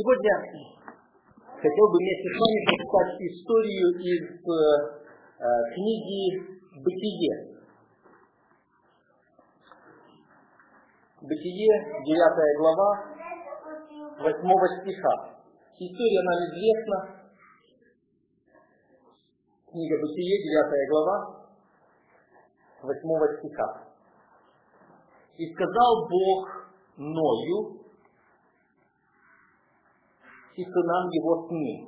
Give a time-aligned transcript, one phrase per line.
[0.00, 0.32] Сегодня
[1.60, 4.64] хотел бы вместе с вами прочитать историю из э,
[5.74, 6.40] книги
[6.80, 7.60] «Бытие».
[11.20, 12.90] Бытие, 9 глава,
[14.20, 14.32] 8
[14.80, 15.36] стиха.
[15.78, 16.96] История нам известна.
[19.70, 21.16] Книга Бытие, 9 глава,
[22.84, 23.84] 8 стиха.
[25.36, 27.79] «И сказал Бог Ною,
[30.60, 31.78] и сынам его с ним.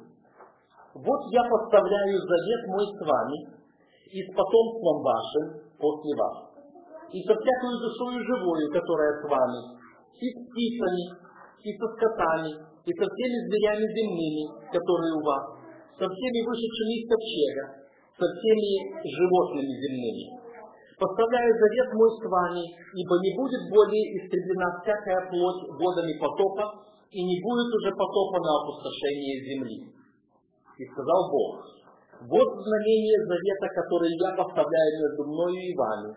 [0.97, 3.39] Вот я поставляю завет мой с вами
[4.13, 5.45] и с потомством вашим
[5.77, 6.37] после вас,
[7.13, 9.61] и со всякою душою живою, которая с вами,
[10.21, 11.05] и с птицами,
[11.65, 12.53] и со скотами,
[12.85, 15.45] и со всеми зверями земными, которые у вас,
[15.97, 17.65] со всеми вышедшими из ковчега,
[18.21, 18.73] со всеми
[19.05, 20.25] животными земными.
[21.01, 27.21] Поставляю завет мой с вами, ибо не будет более истреблена всякая плоть водами потопа, и
[27.21, 29.79] не будет уже потопа на опустошение земли.
[30.81, 31.61] И сказал Бог,
[32.25, 36.11] вот знамение завета, которое я поставляю между мною и вами,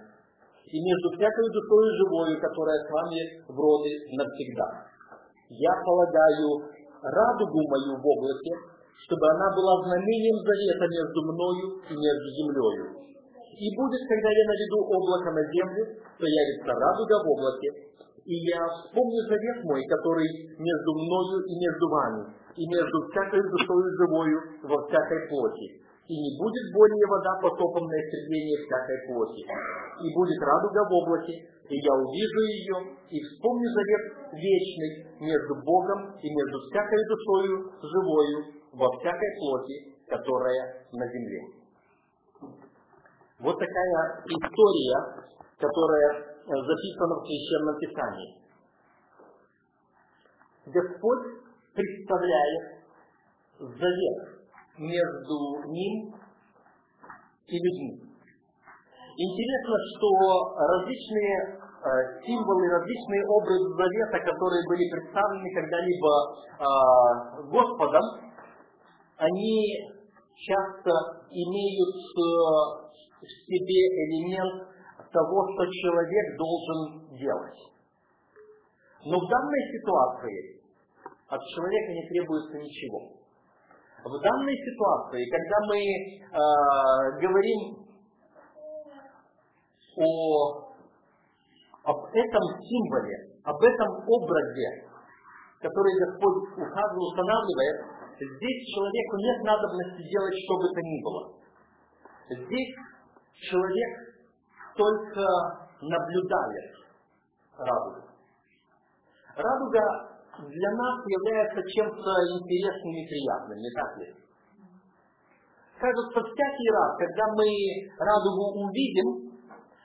[0.71, 4.87] и между всякой душой живою, которая с вами в роды навсегда.
[5.51, 6.63] Я полагаю
[7.03, 8.53] радугу мою в облаке,
[9.05, 12.85] чтобы она была знамением завета между мною и между землею.
[13.55, 15.83] И будет, когда я наведу облако на землю,
[16.17, 17.84] то явится радуга в облаке,
[18.25, 20.25] и я вспомню завет мой, который
[20.57, 22.21] между мною и между вами,
[22.57, 25.85] и между всякой душою живою во всякой плоти.
[26.09, 29.41] И не будет более вода потопом на истребление всякой плоти.
[29.45, 31.33] И будет радуга в облаке,
[31.69, 32.77] и я увижу ее,
[33.09, 34.03] и вспомню завет
[34.33, 38.37] вечный между Богом и между всякой душою живою
[38.73, 39.75] во всякой плоти,
[40.09, 41.41] которая на земле.
[43.39, 45.25] Вот такая история,
[45.57, 48.45] которая записано в Священном Писании.
[50.65, 52.85] Господь представляет
[53.59, 54.35] завет
[54.77, 56.15] между ним
[57.47, 58.05] и людьми.
[59.17, 60.09] Интересно, что
[60.57, 66.11] различные э, символы, различные образы завета, которые были представлены когда-либо
[66.59, 68.03] э, Господом,
[69.17, 69.87] они
[70.35, 70.91] часто
[71.31, 72.85] имеют э,
[73.21, 74.74] в себе элемент
[75.15, 76.79] того, что человек должен
[77.15, 77.59] делать.
[79.05, 80.59] Но в данной ситуации
[81.29, 83.15] от человека не требуется ничего.
[84.03, 86.39] В данной ситуации, когда мы э,
[87.23, 87.61] говорим
[89.97, 90.75] о,
[91.85, 93.15] об этом символе,
[93.45, 94.89] об этом образе,
[95.61, 97.77] который Господь указывает, устанавливает,
[98.19, 101.23] здесь человеку нет надобности делать что бы то ни было.
[102.45, 102.73] Здесь
[103.49, 104.04] человек
[104.75, 105.25] только
[105.81, 106.71] наблюдает
[107.57, 108.01] радугу.
[109.35, 114.07] Радуга для нас является чем-то интересным и приятным, не так ли?
[115.79, 117.47] Кажется, всякий раз, когда мы
[117.99, 119.35] радугу увидим,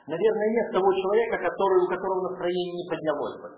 [0.06, 3.48] наверное, нет того человека, который, у которого настроение не поднялось бы.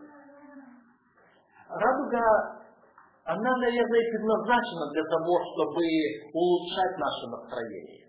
[1.68, 2.24] Радуга,
[3.24, 5.84] она, наверное, предназначена для того, чтобы
[6.32, 8.08] улучшать наше настроение.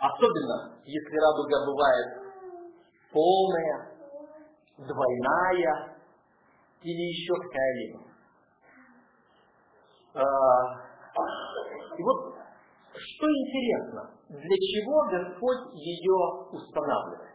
[0.00, 2.23] Особенно, если радуга бывает
[3.14, 3.94] полная,
[4.76, 5.96] двойная
[6.82, 8.00] или еще какая-либо.
[10.14, 10.84] А,
[11.96, 12.34] и вот
[12.94, 16.18] что интересно, для чего Господь ее
[16.52, 17.34] устанавливает?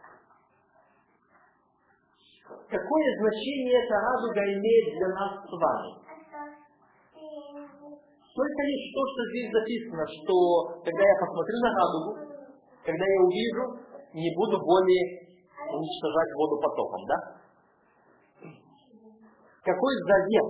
[2.68, 6.00] Какое значение эта радуга имеет для нас с вами?
[8.34, 12.12] Только лишь то, что здесь записано, что когда я посмотрю на радугу,
[12.84, 13.64] когда я увижу,
[14.14, 15.19] не буду более
[15.72, 17.16] уничтожать воду потоком, да?
[19.62, 20.48] Какой завет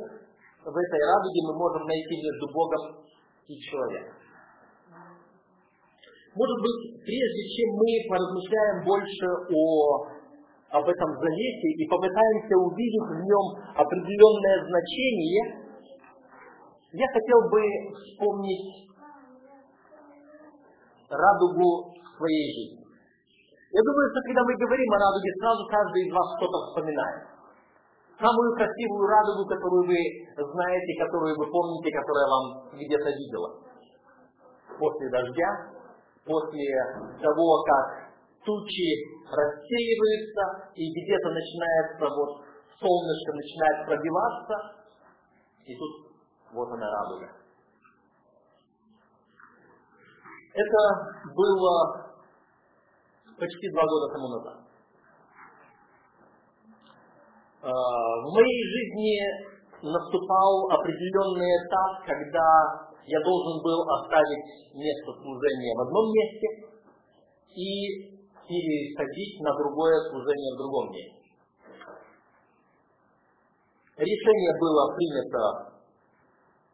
[0.64, 3.04] в этой радуге мы можем найти между Богом
[3.48, 4.14] и человеком?
[6.30, 10.06] Может быть, прежде чем мы поразмышляем больше о,
[10.78, 15.60] об этом завете и попытаемся увидеть в нем определенное значение,
[16.92, 17.60] я хотел бы
[17.98, 18.90] вспомнить
[21.10, 22.79] радугу своей жизни.
[23.70, 27.22] Я думаю, что когда мы говорим о радуге, сразу каждый из вас что-то вспоминает.
[28.18, 30.00] Самую красивую радугу, которую вы
[30.34, 32.44] знаете, которую вы помните, которая вам
[32.74, 33.62] где-то видела.
[34.74, 35.50] После дождя,
[36.26, 36.66] после
[37.22, 38.10] того, как
[38.44, 38.90] тучи
[39.30, 42.42] рассеиваются, и где-то начинается вот
[42.74, 44.54] солнышко начинает пробиваться,
[45.64, 45.92] и тут
[46.52, 47.30] вот она радуга.
[50.54, 50.80] Это
[51.36, 52.09] было
[53.40, 54.58] почти два года тому назад.
[57.62, 59.16] А, в моей жизни
[59.80, 62.48] наступал определенный этап, когда
[63.06, 66.48] я должен был оставить место служения в одном месте
[67.56, 71.20] и переходить на другое служение в другом месте.
[73.96, 75.42] Решение было принято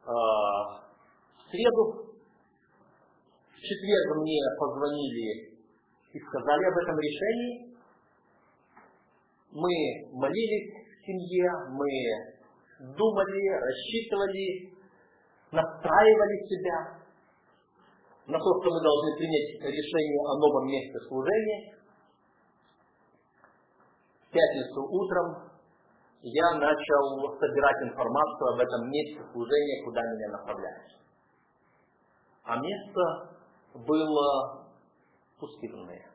[0.02, 2.14] э, в среду.
[3.50, 5.55] В четверг мне позвонили
[6.16, 7.76] и сказали об этом решении.
[9.52, 9.72] Мы
[10.16, 11.90] молились в семье, мы
[12.96, 14.72] думали, рассчитывали,
[15.52, 16.78] настраивали себя
[18.26, 21.76] на то, что мы должны принять решение о новом месте служения.
[24.24, 25.52] В пятницу утром
[26.22, 30.92] я начал собирать информацию об этом месте служения, куда меня направляют.
[32.44, 33.36] А место
[33.74, 34.65] было
[35.38, 36.10] пустынное.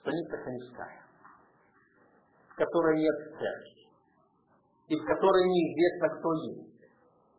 [0.00, 1.02] Станица Коневская,
[2.50, 3.88] в которой нет церкви,
[4.88, 6.68] и в которой неизвестно, кто есть.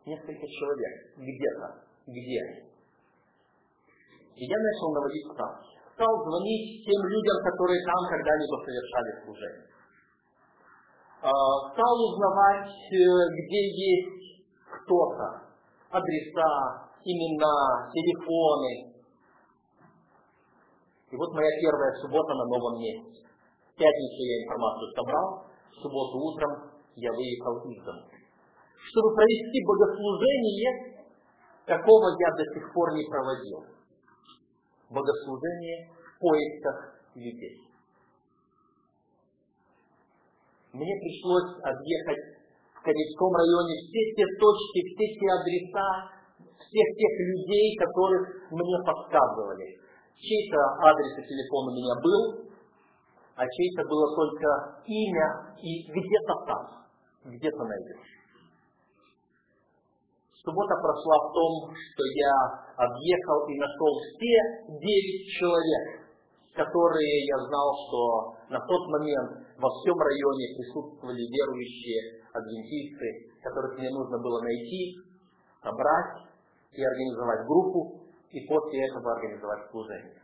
[0.06, 2.70] Несколько человек где-то, где они.
[4.36, 5.68] И я начал наводить справки.
[5.94, 9.70] Стал звонить тем людям, которые там когда-либо совершали служение.
[11.20, 11.28] А,
[11.72, 12.96] стал узнавать, э,
[13.36, 15.52] где есть кто-то,
[15.90, 18.89] адреса, имена, телефоны.
[21.10, 23.26] И вот моя первая суббота на новом месте.
[23.66, 25.28] В пятницу я информацию собрал,
[25.70, 26.52] в субботу утром
[26.94, 28.06] я выехал из дома.
[28.90, 30.70] Чтобы провести богослужение,
[31.66, 33.64] какого я до сих пор не проводил.
[34.90, 36.76] Богослужение в поисках
[37.14, 37.70] людей
[40.72, 42.22] мне пришлось объехать
[42.74, 45.90] в Корейском районе все те точки, все те адреса,
[46.38, 49.89] всех тех людей, которых мне подсказывали.
[50.20, 52.52] Чей-то адрес и телефон у меня был,
[53.36, 56.62] а чей-то было только имя и где-то там,
[57.24, 58.20] где-то найдешь.
[60.44, 62.36] Суббота прошла в том, что я
[62.76, 64.34] объехал и нашел все
[64.76, 66.04] девять человек,
[66.54, 73.88] которые я знал, что на тот момент во всем районе присутствовали верующие адвентисты, которых мне
[73.88, 74.96] нужно было найти,
[75.62, 76.28] собрать
[76.72, 77.99] и организовать группу,
[78.30, 80.22] и после этого организовать служение.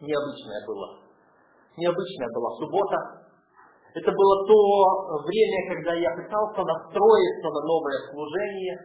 [0.00, 1.00] Необычное было.
[1.76, 2.96] Необычная была суббота.
[3.94, 8.76] Это было то время, когда я пытался настроиться на новое служение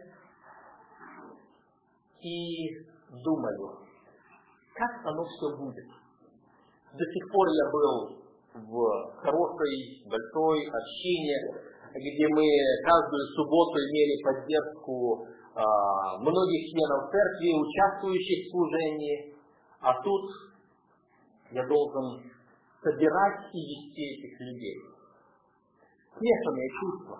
[2.22, 2.68] и
[3.22, 3.78] думаю,
[4.74, 5.88] как оно все будет.
[6.92, 8.22] До сих пор я был
[8.54, 11.36] в хорошей, большой общине,
[11.94, 12.44] где мы
[12.84, 19.36] каждую субботу имели поддержку многих членов церкви, участвующих в служении.
[19.80, 20.30] А тут
[21.50, 22.30] я должен
[22.82, 24.78] собирать и вести этих людей.
[26.16, 27.16] Смешанные чувства.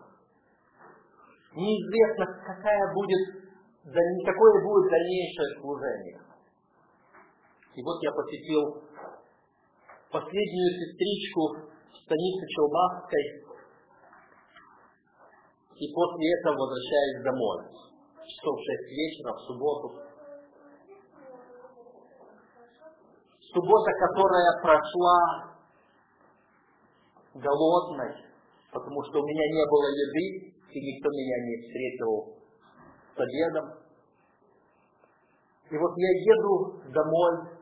[1.55, 3.23] Неизвестно, какая будет,
[4.25, 6.21] какое будет дальнейшее служение.
[7.75, 8.85] И вот я посетил
[10.11, 11.57] последнюю сестричку
[11.91, 13.25] в станице Челбахской,
[15.77, 17.59] и после этого возвращаюсь домой.
[18.25, 19.99] Часов шесть вечера, в субботу.
[23.53, 25.53] Суббота, которая прошла
[27.35, 28.15] голодной,
[28.73, 32.43] потому что у меня не было еды, и никто меня не встретил
[33.15, 33.83] с обедом.
[35.71, 37.59] И вот я еду домой,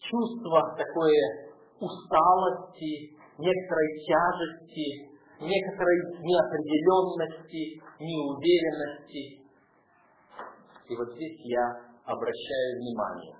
[0.00, 9.39] чувство такое усталости, некоторой тяжести, некоторой неопределенности, неуверенности.
[10.90, 11.64] И вот здесь я
[12.02, 13.36] обращаю внимание.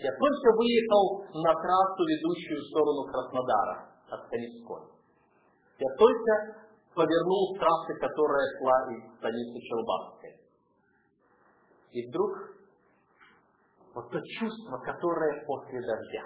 [0.00, 4.88] Я только выехал на трассу, ведущую в сторону Краснодара от Конецкой.
[5.76, 10.32] Я только повернул трассы, которая шла из станицы Челбанской.
[11.92, 12.32] И вдруг
[13.94, 16.24] вот то чувство, которое после дождя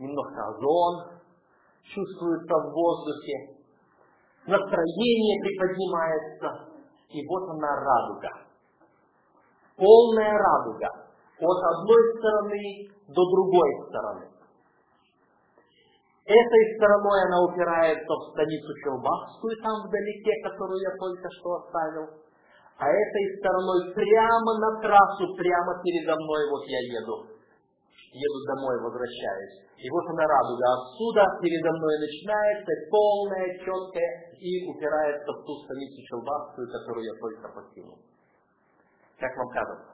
[0.00, 1.22] немножко озон
[1.84, 3.54] чувствуется в воздухе,
[4.46, 6.74] настроение приподнимается,
[7.08, 8.49] и вот она радуга.
[9.80, 10.88] Полная радуга.
[11.40, 12.62] От одной стороны
[13.08, 14.28] до другой стороны.
[16.28, 22.06] Этой стороной она упирается в станицу Челбахскую, там вдалеке, которую я только что оставил.
[22.76, 27.40] А этой стороной прямо на трассу, прямо передо мной, вот я еду
[28.12, 29.70] еду домой, возвращаюсь.
[29.78, 30.66] И вот она радуга.
[30.74, 37.46] Отсюда передо мной начинается полная, четкая и упирается в ту станицу Челбасскую, которую я только
[37.54, 37.98] покинул.
[39.20, 39.92] Как вам кажется?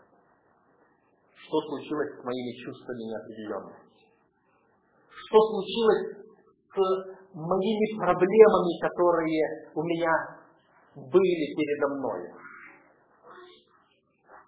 [1.35, 4.07] Что случилось с моими чувствами неопределенности?
[5.11, 6.27] Что случилось
[6.71, 10.13] с моими проблемами, которые у меня
[10.95, 12.31] были передо мной,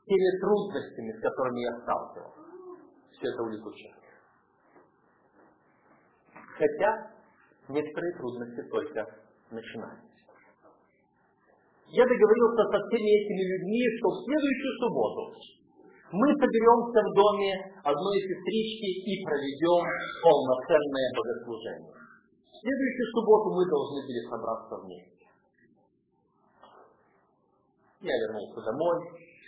[0.07, 2.41] теми трудностями, с которыми я сталкивался.
[3.13, 3.99] Все это улетучилось.
[6.57, 7.11] Хотя
[7.69, 9.07] некоторые трудности только
[9.51, 10.08] начинаются.
[11.89, 15.23] Я договорился со всеми этими людьми, что в следующую субботу
[16.13, 19.85] мы соберемся в доме одной сестрички и проведем
[20.21, 21.97] полноценное богослужение.
[22.45, 25.25] В следующую субботу мы должны были собраться вместе.
[28.05, 28.97] Я вернулся домой,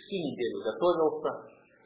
[0.01, 1.29] всю неделю готовился,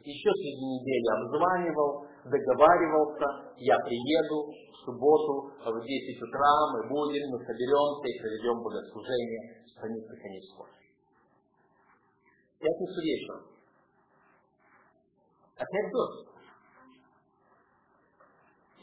[0.07, 7.37] еще среди недели обзванивал, договаривался, я приеду в субботу в 10 утра, мы будем, мы
[7.45, 10.71] соберемся и проведем богослужение страницы Конецкой.
[12.59, 13.43] Пятницу вечером.
[15.55, 16.29] Опять дождь.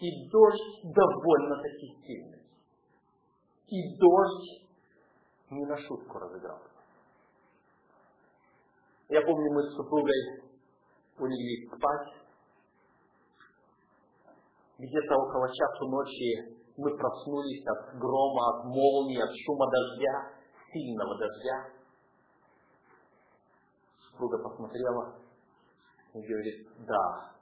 [0.01, 2.43] И дождь довольно-таки сильный.
[3.67, 4.69] И дождь
[5.51, 6.69] не на шутку разыгрался.
[9.09, 10.43] Я помню, мы с супругой
[11.19, 12.22] улеглись спать.
[14.83, 20.33] Где-то около часу ночи мы проснулись от грома, от молнии, от шума дождя,
[20.73, 21.69] сильного дождя.
[24.01, 25.15] Супруга посмотрела
[26.15, 27.33] и говорит, да,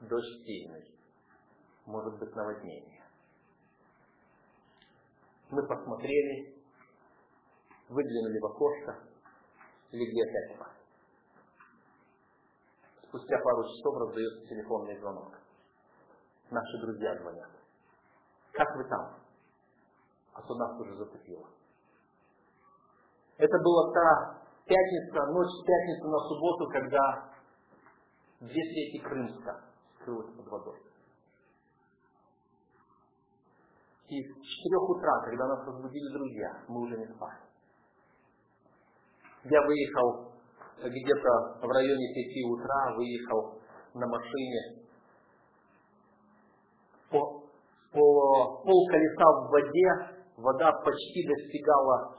[0.00, 0.92] дождь сильный,
[1.86, 3.04] может быть наводнение.
[5.50, 6.56] Мы посмотрели,
[7.88, 8.98] выглянули в окошко,
[9.92, 10.76] легли опять спать.
[13.06, 15.39] Спустя пару часов раздается телефонный звонок.
[16.50, 17.48] Наши друзья звонят.
[18.52, 19.14] Как вы там?
[20.34, 21.46] А то нас уже затопило.
[23.38, 27.32] Это была та пятница, ночь с пятницы на субботу, когда
[28.40, 29.64] две трети Крымска
[30.00, 30.82] скрылось под водой.
[34.08, 37.38] И с четырех утра, когда нас разбудили друзья, мы уже не спали.
[39.44, 40.32] Я выехал
[40.78, 43.60] где-то в районе пяти утра выехал
[43.94, 44.89] на машине
[47.92, 49.88] по, по пол колеса в воде,
[50.36, 52.16] вода почти достигала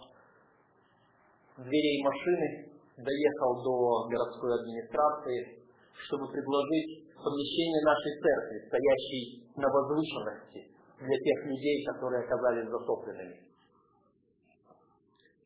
[1.58, 5.64] дверей машины, доехал до городской администрации,
[6.08, 9.24] чтобы предложить помещение нашей церкви, стоящей
[9.56, 13.40] на возвышенности для тех людей, которые оказались затопленными.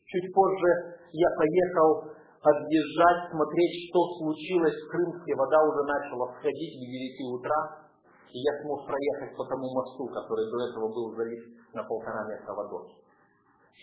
[0.05, 5.35] Чуть позже я поехал объезжать, смотреть, что случилось в Крымске.
[5.35, 7.84] Вода уже начала входить в 9 утра,
[8.31, 12.53] и я смог проехать по тому мосту, который до этого был залит на полтора метра
[12.53, 12.95] водой,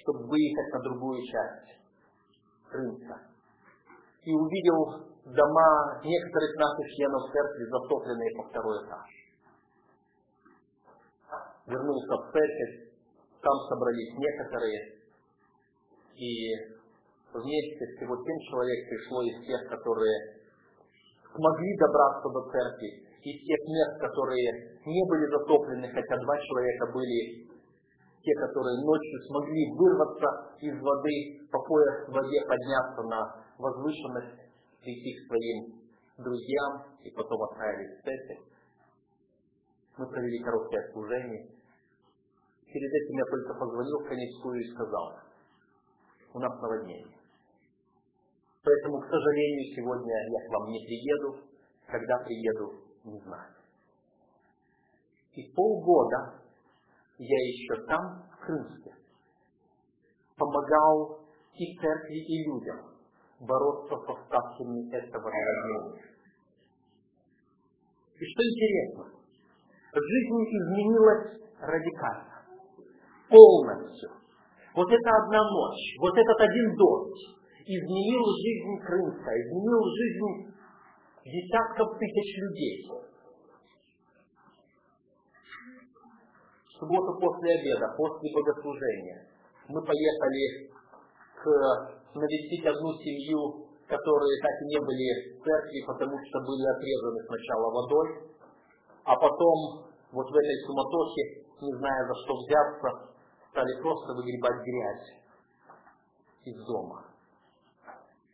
[0.02, 1.82] чтобы выехать на другую часть
[2.68, 3.16] Крымска.
[4.25, 9.08] И увидел дома некоторых наших членов церкви, затопленные по второй этаж.
[11.66, 12.92] Вернулся в церковь,
[13.42, 15.02] там собрались некоторые,
[16.16, 16.54] и
[17.32, 20.42] вместе всего семь человек пришло из тех, которые
[21.34, 24.50] смогли добраться до церкви, из тех мест, которые
[24.85, 27.47] не были затоплены, хотя два человека были
[28.23, 31.17] те, которые ночью смогли вырваться из воды,
[31.50, 33.21] по пояс в воде подняться на
[33.59, 34.43] возвышенность,
[34.83, 35.83] прийти к своим
[36.19, 38.43] друзьям и потом отправились в церковь.
[39.99, 41.47] Мы провели короткое служение.
[42.67, 45.19] Перед этим я только позвонил в Конецкую и сказал,
[46.35, 47.19] у нас наводнение.
[48.64, 51.52] Поэтому, к сожалению, сегодня я к вам не приеду.
[51.87, 53.54] Когда приеду, не знаю.
[55.35, 56.42] И полгода
[57.18, 58.94] я еще там, в Крымске,
[60.37, 61.21] помогал
[61.54, 62.92] и церкви, и людям
[63.40, 66.12] бороться с остатками этого наводнения.
[68.14, 69.04] И что интересно,
[69.92, 72.42] жизнь изменилась радикально,
[73.28, 74.11] полностью.
[74.75, 80.51] Вот эта одна ночь, вот этот один дождь, изменил жизнь Крымска, изменил жизнь
[81.25, 82.91] десятков тысяч людей.
[86.67, 89.29] В субботу после обеда, после богослужения,
[89.69, 90.71] мы поехали
[91.38, 91.47] к,
[92.14, 97.71] навестить одну семью, которые так и не были в церкви, потому что были отрезаны сначала
[97.71, 98.09] водой,
[99.05, 101.23] а потом вот в этой суматохе,
[101.61, 103.14] не зная за что взяться,
[103.50, 105.23] стали просто выгребать грязь
[106.45, 107.12] из дома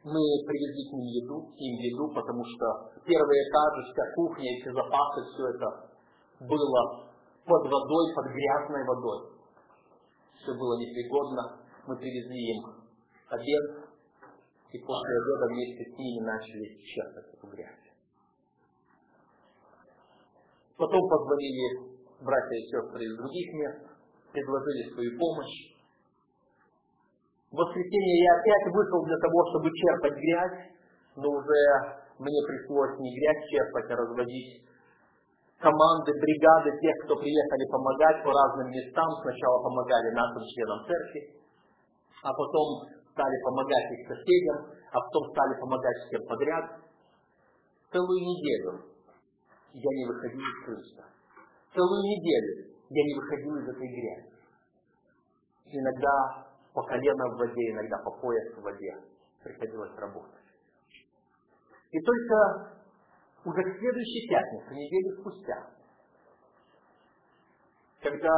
[0.08, 2.66] мы привезли к ним еду, им еду, потому что
[3.04, 5.68] первый этаж, вся кухня, эти запасы, все это
[6.48, 7.08] было
[7.44, 9.18] под водой, под грязной водой.
[10.40, 11.60] Все было непригодно.
[11.86, 12.64] Мы привезли им
[13.28, 13.88] обед,
[14.72, 17.88] и после обеда вместе с ними начали чертать эту грязь.
[20.76, 23.98] Потом позвонили братья и сестры из других мест,
[24.32, 25.77] предложили свою помощь.
[27.50, 30.58] В воскресенье я опять вышел для того, чтобы черпать грязь,
[31.16, 31.60] но уже
[32.18, 34.68] мне пришлось не грязь черпать, а разводить
[35.56, 39.08] команды, бригады тех, кто приехали помогать по разным местам.
[39.22, 41.40] Сначала помогали нашим членам церкви,
[42.22, 42.84] а потом
[43.16, 44.58] стали помогать их соседям,
[44.92, 46.64] а потом стали помогать всем подряд.
[47.90, 48.92] Целую неделю
[49.72, 51.04] я не выходил из Крыска.
[51.72, 54.28] Целую неделю я не выходил из этой грязи.
[55.72, 56.47] Иногда
[56.78, 58.94] по колено в воде, иногда по пояс в воде
[59.42, 60.47] приходилось работать.
[61.90, 62.78] И только
[63.44, 65.58] уже к следующей пятнице, неделю спустя,
[68.00, 68.30] когда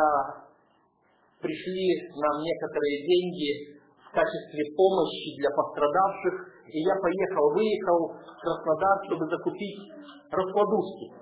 [1.38, 3.76] пришли нам некоторые деньги
[4.08, 9.80] в качестве помощи для пострадавших, и я поехал, выехал в Краснодар, чтобы закупить
[10.32, 11.12] раскладушки,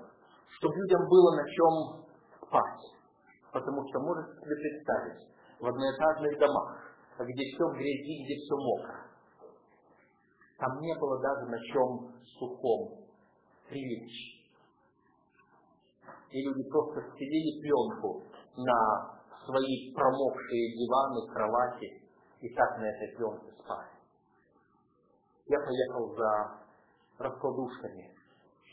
[0.55, 1.73] чтобы людям было на чем
[2.47, 2.83] спать.
[3.51, 5.27] Потому что можете себе представить,
[5.59, 6.88] в одноэтажных домах,
[7.25, 9.09] где все в грязи, где все мокро,
[10.57, 13.05] там не было даже на чем сухом
[13.67, 14.39] прилечь.
[16.31, 18.23] И люди просто стелили пленку
[18.57, 22.03] на свои промокшие диваны, кровати
[22.41, 23.89] и так на этой пленке спали.
[25.47, 26.59] Я поехал за
[27.17, 28.13] раскладушками,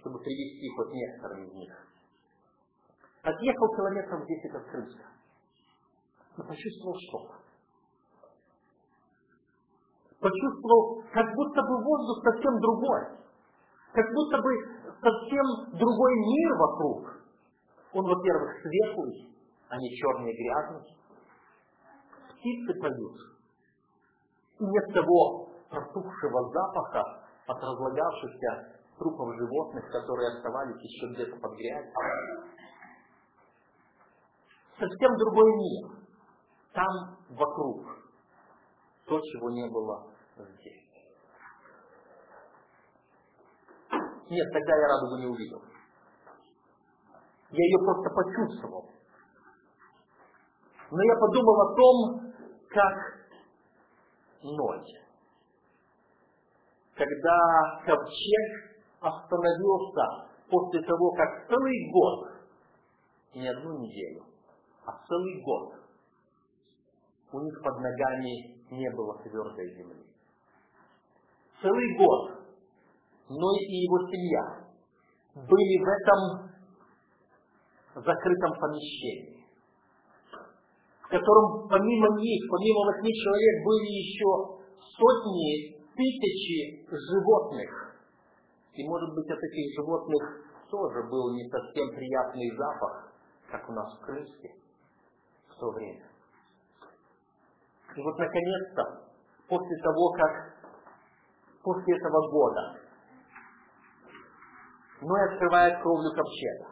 [0.01, 1.87] чтобы привезти хоть некоторые из них.
[3.23, 5.05] Отъехал километров 10 от Крымска.
[6.37, 7.46] Но почувствовал что-то.
[10.21, 13.01] Почувствовал, как будто бы воздух совсем другой.
[13.93, 17.17] Как будто бы совсем другой мир вокруг.
[17.93, 19.31] Он, во-первых, светлый,
[19.69, 20.97] а не черный и грязный.
[22.31, 23.17] Птицы поют.
[24.59, 31.93] И нет того протухшего запаха от разлагавшихся трупов животных, которые оставались еще где-то под грязью.
[34.79, 35.91] Совсем другой мир.
[36.73, 37.96] Там вокруг
[39.07, 40.87] то, чего не было здесь.
[44.29, 45.63] Нет, тогда я радугу не увидел.
[47.51, 48.91] Я ее просто почувствовал.
[50.91, 52.33] Но я подумал о том,
[52.69, 52.95] как
[54.43, 54.93] ночь,
[56.95, 62.29] когда ковчег остановился после того, как целый год,
[63.35, 64.25] не одну неделю,
[64.85, 65.75] а целый год,
[67.33, 70.07] у них под ногами не было твердой земли.
[71.63, 72.37] Целый год
[73.29, 74.67] Ной и его семья
[75.35, 76.21] были в этом
[78.05, 79.45] закрытом помещении,
[81.03, 84.31] в котором помимо них, помимо восьми человек, были еще
[84.79, 87.99] сотни, тысячи животных.
[88.75, 90.23] И, может быть, от этих животных
[90.71, 93.13] тоже был не совсем приятный запах,
[93.51, 94.55] как у нас в Крымске
[95.49, 96.16] в то время.
[97.97, 99.09] И вот, наконец-то,
[99.49, 100.33] после того, как
[101.63, 102.87] после этого года
[105.01, 106.69] Ной открывает кровлю ковчега,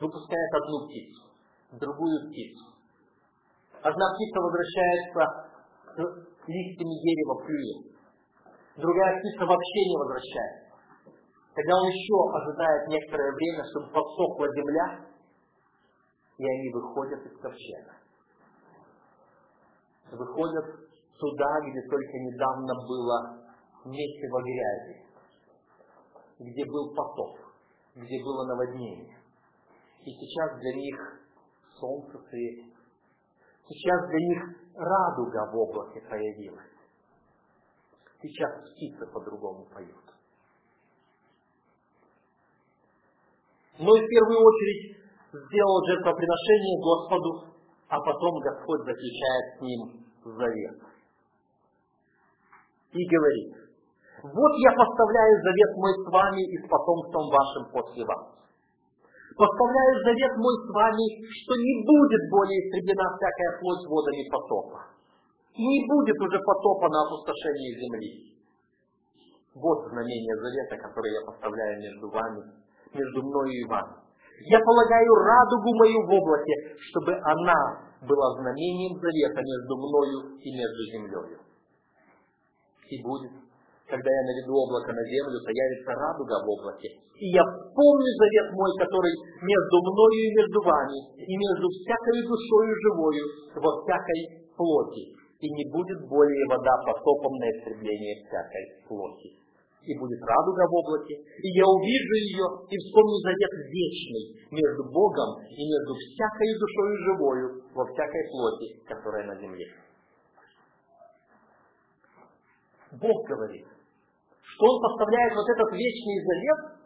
[0.00, 1.28] выпускает одну птицу,
[1.72, 2.64] другую птицу.
[3.82, 5.22] Одна птица возвращается
[5.96, 7.96] с листьями дерева плюет.
[8.76, 10.70] Другая птица вообще не возвращается.
[11.54, 15.06] Когда он еще ожидает некоторое время, чтобы подсохла земля,
[16.38, 17.99] и они выходят из ковчега.
[20.12, 20.64] Выходят
[21.18, 23.40] туда, где только недавно было
[23.84, 25.04] месиво грязи,
[26.38, 27.50] где был потоп
[27.94, 29.18] где было наводнение.
[30.04, 30.96] И сейчас для них
[31.78, 32.74] солнце светит.
[33.68, 34.42] Сейчас для них
[34.74, 36.70] радуга в облаке появилась.
[38.22, 39.96] Сейчас птицы по-другому поют.
[43.78, 44.96] Но и в первую очередь
[45.32, 47.49] сделал жертвоприношение Господу,
[47.90, 49.80] а потом Господь заключает с ним
[50.22, 50.78] завет.
[52.94, 53.50] И говорит,
[54.22, 58.38] вот я поставляю завет мой с вами и с потомством вашим после вас.
[59.34, 64.78] Поставляю завет мой с вами, что не будет более истреблена всякая плоть водами потопа.
[65.54, 68.10] И не будет уже потопа на опустошение земли.
[69.54, 72.42] Вот знамение завета, которое я поставляю между вами,
[72.94, 74.09] между мною и вами.
[74.46, 76.54] Я полагаю радугу мою в облаке,
[76.90, 77.60] чтобы она
[78.02, 81.38] была знамением завета между мною и между землею.
[82.88, 83.32] И будет
[83.90, 86.88] когда я наведу облако на землю, появится радуга в облаке.
[87.18, 87.42] И я
[87.74, 93.24] помню завет мой, который между мною и между вами, и между всякой душою живою,
[93.58, 95.04] во всякой плоти.
[95.42, 99.28] И не будет более вода потопом на истребление всякой плоти.
[99.82, 105.40] И будет радуга в облаке, и я увижу ее и вспомню завет вечный между Богом
[105.48, 109.66] и между всякой душою живою во всякой плоти, которая на земле.
[112.92, 113.66] Бог говорит,
[114.42, 116.80] что Он поставляет вот этот вечный завет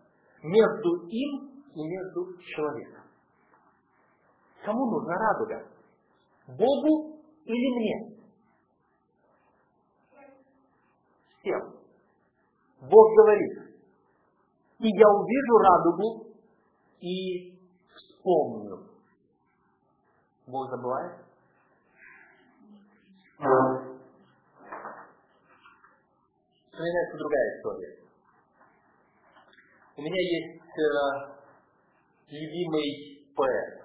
[0.45, 3.03] между им и между человеком.
[4.65, 5.67] Кому нужна радуга?
[6.47, 8.17] Богу или мне?
[11.41, 11.84] Всем.
[12.91, 13.75] Бог говорит,
[14.79, 16.27] и я увижу радугу
[17.01, 17.59] и
[17.95, 18.89] вспомню.
[20.47, 21.25] Бог забывает?
[26.67, 27.99] Вспоминается другая история.
[29.97, 31.35] У меня есть э,
[32.29, 33.85] любимый поэт.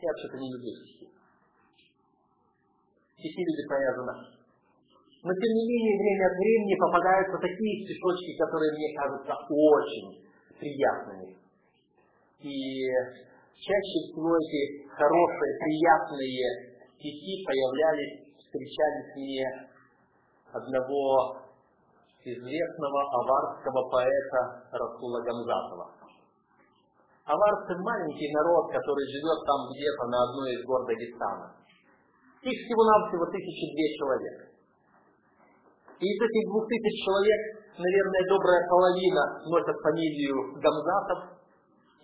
[0.00, 1.08] Я вообще-то не люблю стихи.
[3.16, 4.37] Стихи любит моя жена.
[5.22, 10.08] Но тем не менее, время от времени попадаются такие стишочки, которые мне кажутся очень
[10.58, 11.34] приятными.
[12.38, 12.54] И
[13.58, 19.42] чаще всего эти хорошие, приятные стихи появлялись, встречались мне
[20.52, 21.42] одного
[22.22, 25.98] известного аварского поэта Расула Гамзатова.
[27.26, 31.52] Аварцы– маленький народ, который живет там где-то на одной из гор Дагестана.
[32.40, 34.47] Их всего-навсего тысячи две человек.
[35.98, 37.40] И из этих двух тысяч человек,
[37.74, 41.42] наверное, добрая половина носят фамилию Гамзатов,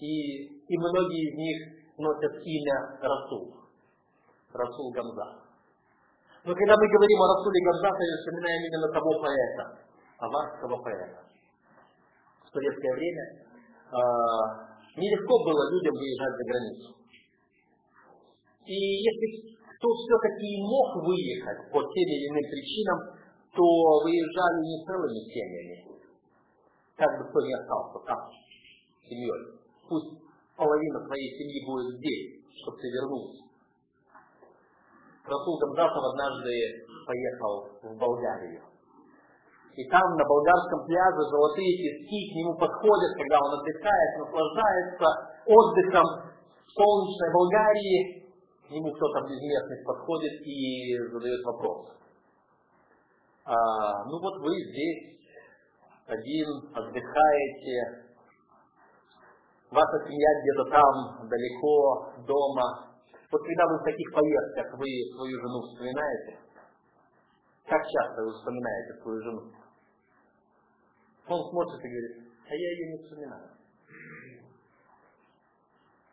[0.03, 1.59] и, и многие из них
[1.99, 3.55] носят имя Расул.
[4.53, 5.47] Расул Гамзат.
[6.45, 9.65] Но когда мы говорим о Расуле Гамзатове, вспоминаем именно того поэта,
[10.19, 11.21] аварского поэта.
[12.45, 13.25] В советское время
[13.95, 13.99] э,
[14.99, 16.89] нелегко было людям выезжать за границу.
[18.67, 19.55] И если
[19.85, 22.99] кто все-таки мог выехать по тем или иным причинам,
[23.55, 23.65] то
[24.03, 25.77] выезжали не целыми семьями.
[26.97, 28.31] Как бы кто ни остался там,
[29.07, 29.59] семьей.
[29.89, 30.11] Пусть
[30.57, 33.43] половина твоей семьи будет здесь, чтобы ты вернулся.
[35.27, 36.53] Расул Гамзатов однажды
[37.07, 38.63] поехал в Болгарию.
[39.75, 45.07] И там, на болгарском пляже, золотые пески к нему подходят, когда он отдыхает, наслаждается
[45.47, 46.09] отдыхом
[46.63, 48.31] в солнечной Болгарии.
[48.69, 51.95] К нему кто-то из местных подходит и задает вопрос
[53.45, 55.21] а, ну вот вы здесь
[56.07, 58.05] один отдыхаете,
[59.71, 62.95] ваша семья где-то там, далеко, дома.
[63.31, 66.39] Вот когда вы в таких поездках, вы свою жену вспоминаете?
[67.67, 69.43] Как часто вы вспоминаете свою жену?
[71.27, 72.17] Он смотрит и говорит,
[72.49, 73.51] а я ее не вспоминаю.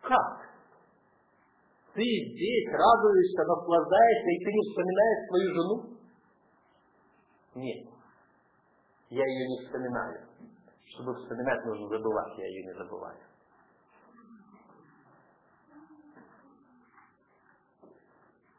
[0.01, 0.51] Как?
[1.93, 5.90] Ты здесь радуешься, наслаждаешься, и ты не вспоминаешь свою жену?
[7.55, 7.87] Нет.
[9.09, 10.27] Я ее не вспоминаю.
[10.93, 12.37] Чтобы вспоминать, нужно забывать.
[12.37, 13.19] Я ее не забываю.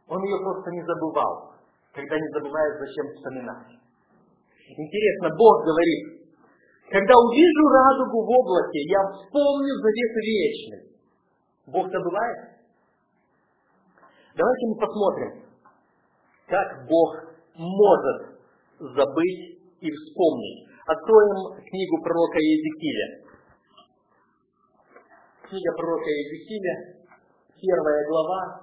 [0.08, 1.54] Он ее просто не забывал.
[1.94, 3.82] Когда не забывает, зачем вспоминать.
[4.76, 6.22] Интересно, Бог говорит,
[6.90, 10.92] когда увижу радугу в облаке, я вспомню завет вечный.
[11.66, 12.60] Бог забывает?
[14.36, 15.42] Давайте мы посмотрим,
[16.46, 17.16] как Бог
[17.54, 18.31] может
[18.82, 20.66] забыть и вспомнить.
[20.86, 23.22] Откроем книгу пророка Иезекииля.
[25.48, 26.74] Книга пророка Иезекииля,
[27.60, 28.60] первая глава,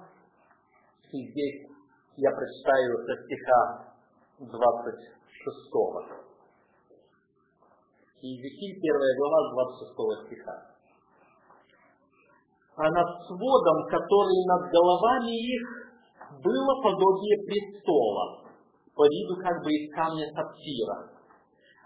[1.12, 1.70] и здесь
[2.16, 3.94] я прочитаю со стиха
[4.40, 4.60] 26.
[8.20, 10.56] Иезекииль, первая глава, 26 стиха.
[12.76, 15.64] А над сводом, который над головами их,
[16.42, 18.49] было подобие престола,
[18.94, 21.20] по виду как бы из камня сапфира.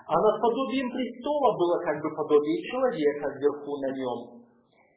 [0.07, 4.45] А над подобием престола было как бы подобие человека вверху на нем.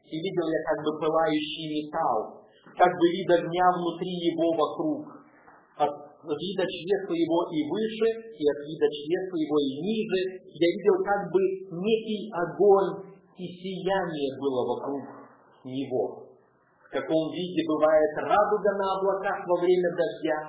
[0.07, 2.43] И видел я как бы пылающий металл,
[2.75, 5.03] как бы вид огня внутри его вокруг.
[5.77, 5.93] От
[6.35, 10.21] вида чрества его и выше, и от вида чрества его и ниже.
[10.51, 11.41] Я видел как бы
[11.71, 15.03] некий огонь и сияние было вокруг
[15.63, 16.27] него.
[16.83, 20.39] В каком виде бывает радуга на облаках во время дождя,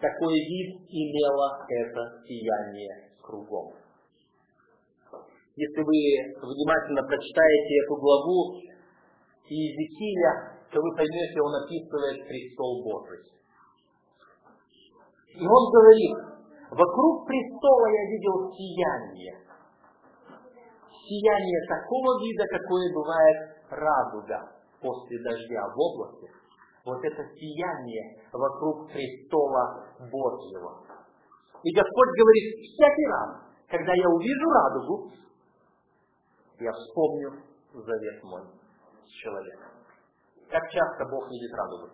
[0.00, 3.72] какой вид имело это сияние кругом.
[5.56, 5.96] Если вы
[6.36, 8.60] внимательно прочитаете эту главу
[9.48, 13.24] Иезекииля, то вы поймете, он описывает престол Божий.
[15.32, 16.16] И он говорит,
[16.70, 19.34] вокруг престола я видел сияние.
[21.08, 23.36] Сияние такого вида, какое бывает
[23.70, 26.45] радуга после дождя в области
[26.86, 30.86] вот это сияние вокруг престола Божьего.
[31.64, 35.10] И Господь говорит, всякий раз, когда я увижу радугу,
[36.60, 38.42] я вспомню завет мой
[39.04, 39.72] с человеком.
[40.48, 41.92] Как часто Бог видит радугу?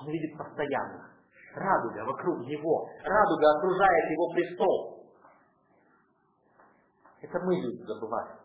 [0.00, 1.10] Он видит постоянно.
[1.54, 2.88] Радуга вокруг него.
[3.04, 5.06] Радуга окружает его престол.
[7.22, 8.43] Это мы люди забываем.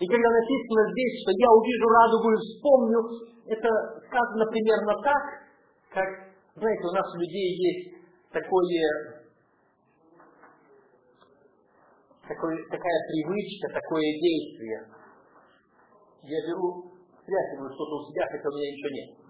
[0.00, 2.98] И когда написано здесь, что я увижу радугу и вспомню,
[3.46, 3.68] это
[4.08, 5.22] сказано примерно так,
[5.90, 6.08] как,
[6.56, 7.82] знаете, у нас у людей есть
[8.32, 8.88] такое,
[12.26, 14.80] такое такая привычка, такое действие.
[16.22, 19.22] Я беру, спрятываю что-то у себя, хотя у меня ничего нет.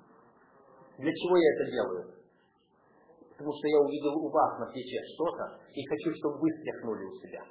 [0.99, 2.05] Для чего я это делаю?
[3.33, 7.15] Потому что я увидел у вас на плече что-то и хочу, чтобы вы стряхнули у
[7.17, 7.43] себя.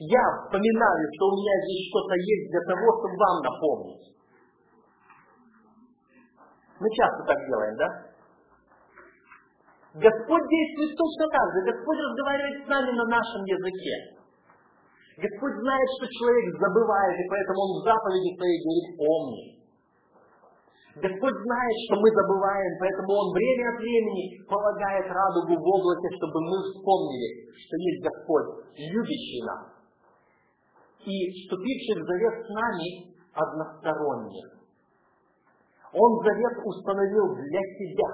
[0.00, 4.04] Я вспоминаю, что у меня здесь что-то есть для того, чтобы вам напомнить.
[6.80, 7.88] Мы часто так делаем, да?
[10.00, 11.68] Господь действует точно так же.
[11.68, 14.24] Господь разговаривает с нами на нашем языке.
[15.20, 19.44] Господь знает, что человек забывает, и поэтому Он в заповеди своей говорит «помни».
[20.96, 26.40] Господь знает, что мы забываем, поэтому Он время от времени полагает радугу в облаке, чтобы
[26.40, 29.79] мы вспомнили, что есть Господь, любящий нас
[31.04, 32.88] и вступивший в завет с нами
[33.32, 34.60] односторонне.
[35.92, 38.10] Он завет установил для себя,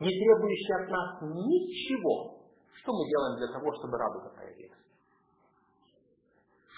[0.00, 2.40] не требующий от нас ничего.
[2.72, 4.80] Что мы делаем для того, чтобы радуга появилась?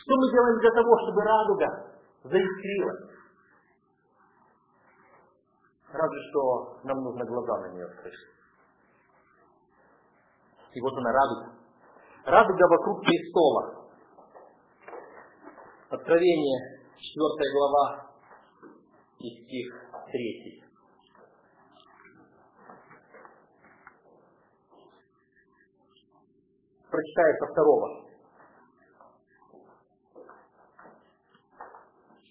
[0.02, 1.68] Что мы делаем для того, чтобы радуга
[2.24, 3.12] заискрилась?
[5.92, 8.14] Разве что нам нужно глаза на нее открыть.
[10.72, 11.52] И вот она радуга.
[12.24, 13.81] Радуга вокруг престола.
[15.92, 18.10] Откровение, 4 глава,
[19.20, 19.68] и стих
[20.10, 20.64] 3.
[26.88, 28.08] Прочитаю со второго.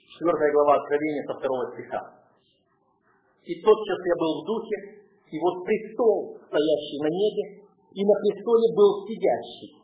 [0.10, 2.18] Четвертая глава Откровения со второго стиха.
[3.44, 7.62] И тотчас я был в духе, и вот престол, стоящий на небе,
[7.94, 9.81] и на престоле был сидящий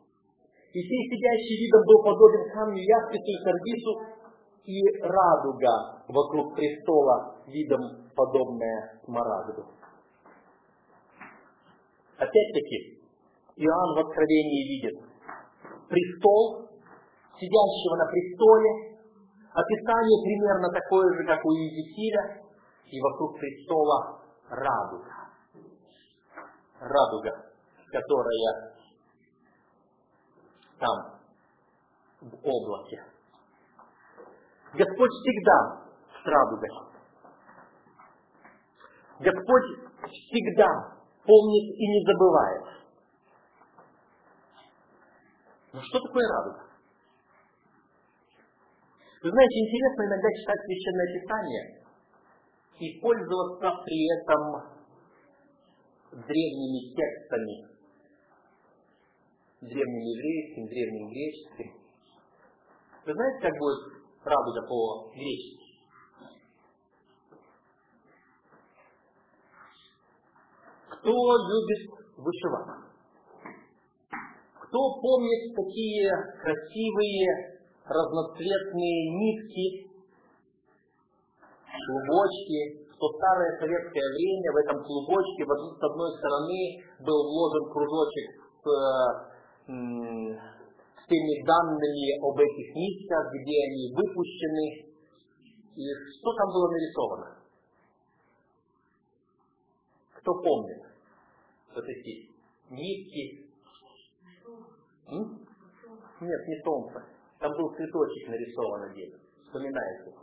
[0.78, 3.94] и сей сидящий видом был подобен камню яспису и сардису,
[4.62, 7.82] и радуга вокруг престола видом
[8.16, 9.66] подобная смарагду.
[12.18, 13.02] Опять-таки,
[13.56, 15.02] Иоанн в Откровении видит
[15.90, 16.70] престол,
[17.40, 19.02] сидящего на престоле,
[19.50, 22.44] описание примерно такое же, как у Иезекииля,
[22.86, 25.12] и вокруг престола радуга.
[26.80, 27.34] Радуга,
[27.92, 28.77] которая
[30.80, 31.20] там,
[32.22, 33.04] в облаке.
[34.74, 36.70] Господь всегда с радугой.
[39.20, 39.64] Господь
[40.10, 42.78] всегда помнит и не забывает.
[45.74, 46.68] Но что такое радуга?
[49.24, 51.88] Вы знаете, интересно иногда читать Священное Писание
[52.80, 54.42] и пользоваться при этом
[56.12, 57.67] древними текстами
[59.62, 61.74] древним еврейским, древним греческим.
[63.06, 65.68] Вы знаете, как будет радуга по-гречески?
[70.90, 72.88] Кто любит вышивать?
[74.62, 79.88] Кто помнит такие красивые разноцветные нитки,
[81.88, 88.28] клубочки, в то старое советское время в этом клубочке с одной стороны был вложен кружочек
[88.64, 89.37] с
[89.68, 94.88] с теми данными об этих нитках, где они выпущены,
[95.76, 95.84] и
[96.18, 97.38] что там было нарисовано.
[100.14, 100.84] Кто помнит
[101.76, 102.32] вот эти
[102.70, 103.48] нитки?
[106.20, 107.06] Нет, не солнце.
[107.40, 109.14] Там был цветочек нарисован здесь.
[109.44, 110.14] Вспоминаете?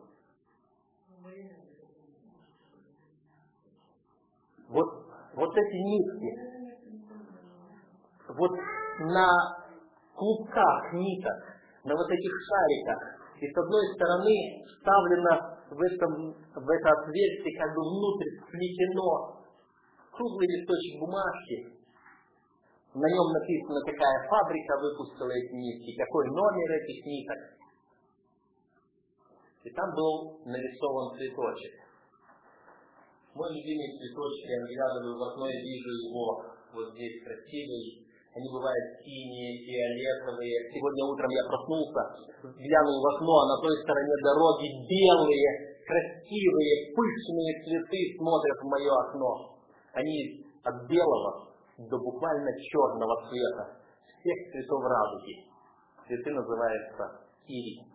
[4.68, 4.88] Вот,
[5.35, 6.54] вот эти нитки,
[8.28, 8.50] вот
[9.00, 9.28] на
[10.14, 11.40] клубках ниток,
[11.85, 13.00] на вот этих шариках.
[13.40, 15.35] И с одной стороны вставлено
[15.70, 16.12] в, этом,
[16.54, 19.42] в это отверстие, как бы внутрь сплетено
[20.12, 21.74] круглый листочек бумажки.
[22.94, 27.40] На нем написано, какая фабрика выпустила эти нитки, какой номер этих ниток.
[29.64, 31.74] И там был нарисован цветочек.
[33.35, 38.03] Мой любимый цветочек, я выглядываю в окно и вижу его вот здесь красивый,
[38.35, 40.66] они бывают синие, фиолетовые.
[40.75, 42.03] Сегодня утром я проснулся,
[42.59, 48.90] глянул в окно, а на той стороне дороги белые, красивые, пышные цветы смотрят в мое
[48.90, 49.55] окно.
[49.94, 55.47] Они от белого до буквально черного цвета, всех цветов радуги.
[56.09, 57.87] Цветы называются ирис.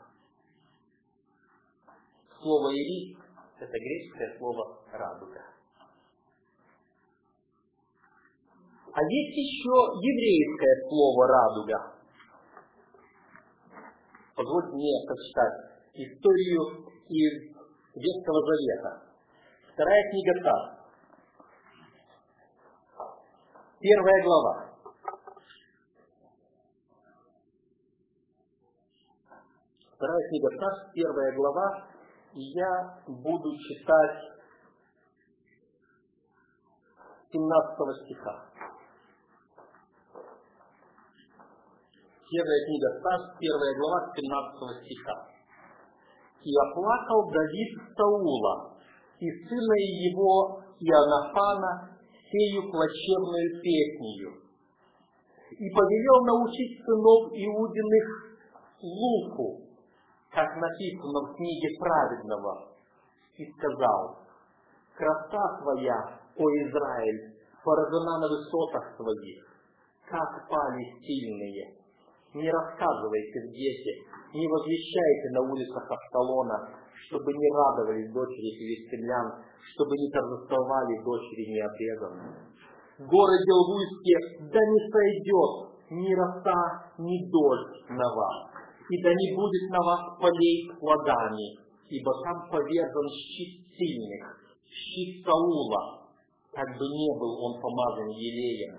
[2.39, 3.17] Слово ирис–
[3.59, 5.48] это греческое слово радуга.
[8.91, 11.93] А есть еще еврейское слово радуга.
[14.35, 15.53] Позвольте мне прочитать
[15.93, 17.53] историю из
[17.93, 19.03] Ветхого Завета.
[19.73, 20.79] Вторая книга Царств.
[23.79, 24.69] Первая глава.
[29.95, 31.87] Вторая книга Царств, первая глава,
[32.33, 34.39] и я буду читать
[37.31, 38.48] 17 стиха.
[42.29, 45.17] Первая книга Царств, первая глава, 17 стиха.
[46.45, 48.77] «И оплакал Давид Саула,
[49.17, 51.97] и сына его Иоаннафана,
[52.29, 54.29] сею плачевную песнью.
[55.57, 58.07] И повелел научить сынов Иудиных
[58.77, 59.65] луку,
[60.29, 62.77] как написано в книге праведного,
[63.37, 64.19] и сказал,
[64.93, 67.33] краса твоя, о Израиль,
[67.65, 69.43] поражена на высотах своих,
[70.05, 71.78] как пали сильные.
[72.33, 73.91] Не рассказывайте в дети,
[74.33, 79.41] не возвещайте на улицах Ашталона, чтобы не радовались дочери филистимлян,
[79.73, 82.49] чтобы не торжествовали дочери необрезанные.
[82.99, 83.53] В городе
[84.45, 88.51] да не сойдет ни роса, ни дождь на вас,
[88.89, 91.57] и да не будет на вас полей плодами,
[91.89, 96.13] ибо там повержен щит сильных, щит Саула,
[96.53, 98.77] как бы не был он помазан елеем.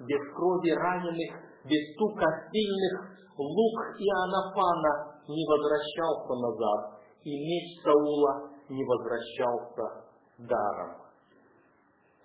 [0.00, 8.84] Без крови раненых, без стука сильных, лук Иоаннафана не возвращался назад, и меч Саула не
[8.84, 11.02] возвращался даром.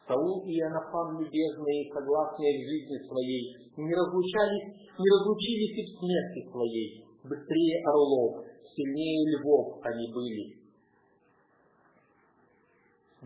[0.08, 3.44] Саул и Иоаннафан, любезные и согласные в жизни своей,
[3.78, 7.06] не разлучались, не разлучились и в смерти своей.
[7.24, 10.57] Быстрее орлов, сильнее львов они были.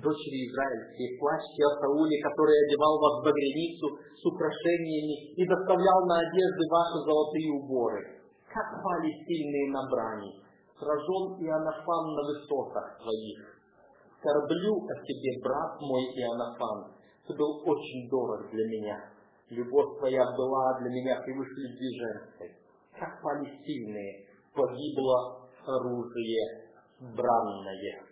[0.02, 3.86] Дочери израильские, плачьте о Сауле, который одевал вас в багряницу
[4.18, 8.02] с украшениями и доставлял на одежды ваши золотые уборы.
[8.50, 10.42] Как пали сильные на брани,
[10.74, 13.62] сражен Иоаннафан на высотах своих.
[14.18, 18.98] Скорблю о тебе, брат мой Иоаннафан, ты был очень дорог для меня.
[19.52, 22.50] Любовь твоя была для меня превыше любви женской.
[22.98, 28.11] Как пали сильные, погибло оружие бранное.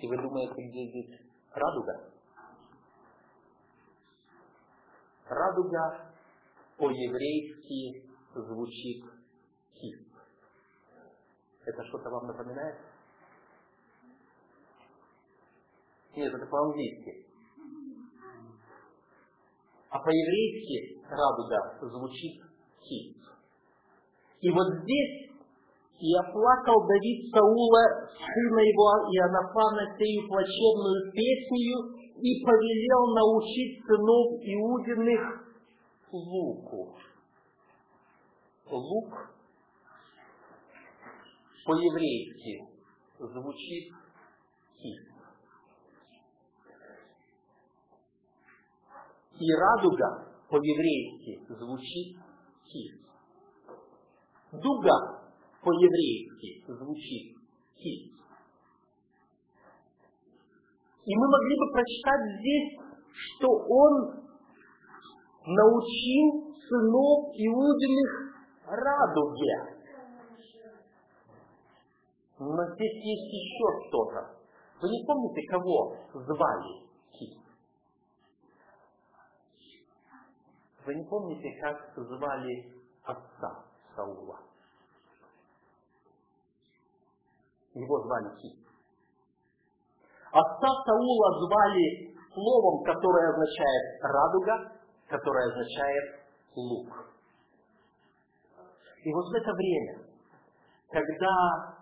[0.00, 1.20] И вы думаете, где здесь
[1.52, 2.12] радуга?
[5.26, 6.14] Радуга
[6.76, 9.04] по-еврейски звучит
[9.74, 10.08] кист.
[11.64, 12.78] Это что-то вам напоминает?
[16.14, 17.26] Нет, это по-английски.
[19.90, 22.42] А по-еврейски радуга звучит
[22.80, 23.18] кист.
[24.40, 25.27] И вот здесь
[25.98, 27.84] и оплакал Давид Саула,
[28.14, 35.48] сына его Иоаннафана, сею плачевную песню, и повелел научить сынов Иудиных
[36.12, 36.96] луку
[38.70, 39.30] лук
[41.64, 42.68] по-еврейски
[43.18, 43.92] звучит
[44.76, 45.08] кис.
[49.40, 52.18] И радуга по-еврейски звучит
[52.64, 53.00] кис.
[54.52, 55.27] Дуга
[55.68, 57.36] по-еврейски звучит
[57.76, 58.16] кис.
[61.04, 62.78] И мы могли бы прочитать здесь,
[63.12, 63.92] что он
[65.44, 68.10] научил сынов Иудиных
[68.64, 69.78] радуге.
[72.38, 74.38] Но здесь есть еще что-то.
[74.80, 77.38] Вы не помните, кого звали Кит?
[80.86, 83.64] Вы не помните, как звали отца
[83.96, 84.47] Саула?
[87.78, 88.58] Его звали Кит.
[90.32, 94.72] Отца Саула звали словом, которое означает радуга,
[95.08, 96.88] которое означает лук.
[99.04, 99.98] И вот в это время,
[100.90, 101.78] когда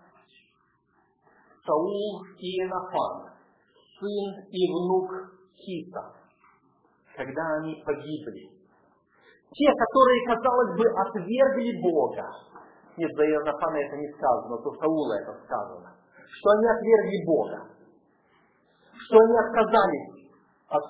[1.65, 3.33] Саул и Иенофан,
[3.99, 5.09] сын и внук
[5.55, 6.13] Кита,
[7.15, 8.53] когда они погибли,
[9.51, 12.29] те, которые, казалось бы, отвергли Бога,
[12.97, 15.95] нет, за Иоаннафана это не сказано, то Саула это сказано,
[16.27, 17.59] что они отвергли Бога,
[18.93, 20.31] что они отказались
[20.69, 20.83] от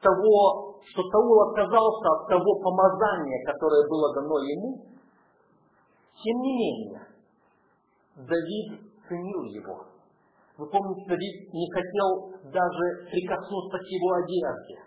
[0.00, 4.84] того что Саул отказался от того помазания, которое было дано ему,
[6.22, 7.02] тем не менее,
[8.16, 9.84] Давид ценил его.
[10.56, 14.82] Вы помните, Давид не хотел даже прикоснуться к его одежде.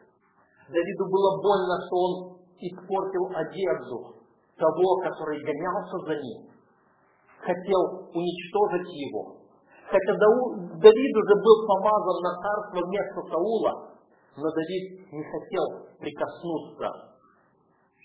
[0.67, 4.20] Давиду было больно, что он испортил одежду
[4.61, 6.53] того, который гонялся за ним.
[7.41, 7.81] Хотел
[8.13, 9.41] уничтожить его.
[9.89, 13.91] Хотя Давид уже был помазан на царство вместо Саула,
[14.37, 15.65] но Давид не хотел
[15.99, 16.87] прикоснуться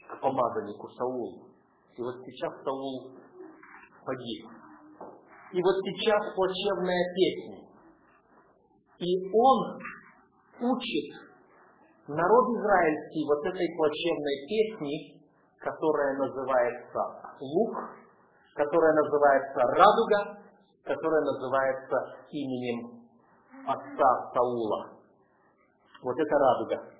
[0.09, 1.47] к помазаннику Саулу.
[1.97, 3.13] И вот сейчас Саул
[4.05, 4.49] погиб.
[5.53, 7.69] И вот сейчас плачевная песня.
[8.99, 9.79] И он
[10.73, 11.27] учит
[12.09, 15.16] народ израильский вот этой плачевной песни,
[15.61, 17.01] которая называется
[17.41, 17.77] лук,
[18.55, 20.39] которая называется радуга,
[20.85, 23.07] которая называется именем
[23.67, 24.91] отца Саула.
[26.03, 26.97] Вот это радуга.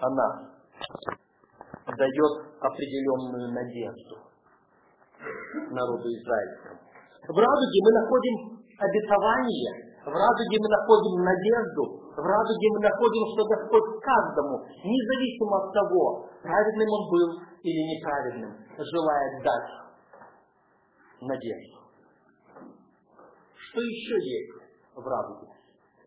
[0.00, 0.48] Она
[1.96, 4.16] дает определенную надежду
[5.70, 6.80] народу израильскому.
[7.28, 9.72] В радуге мы находим обетование,
[10.04, 16.26] в радуге мы находим надежду, в радуге мы находим, что Господь каждому, независимо от того,
[16.42, 17.28] праведным он был
[17.62, 19.70] или неправедным, желает дать
[21.22, 21.78] надежду.
[23.54, 24.50] Что еще есть
[24.98, 25.46] в радуге?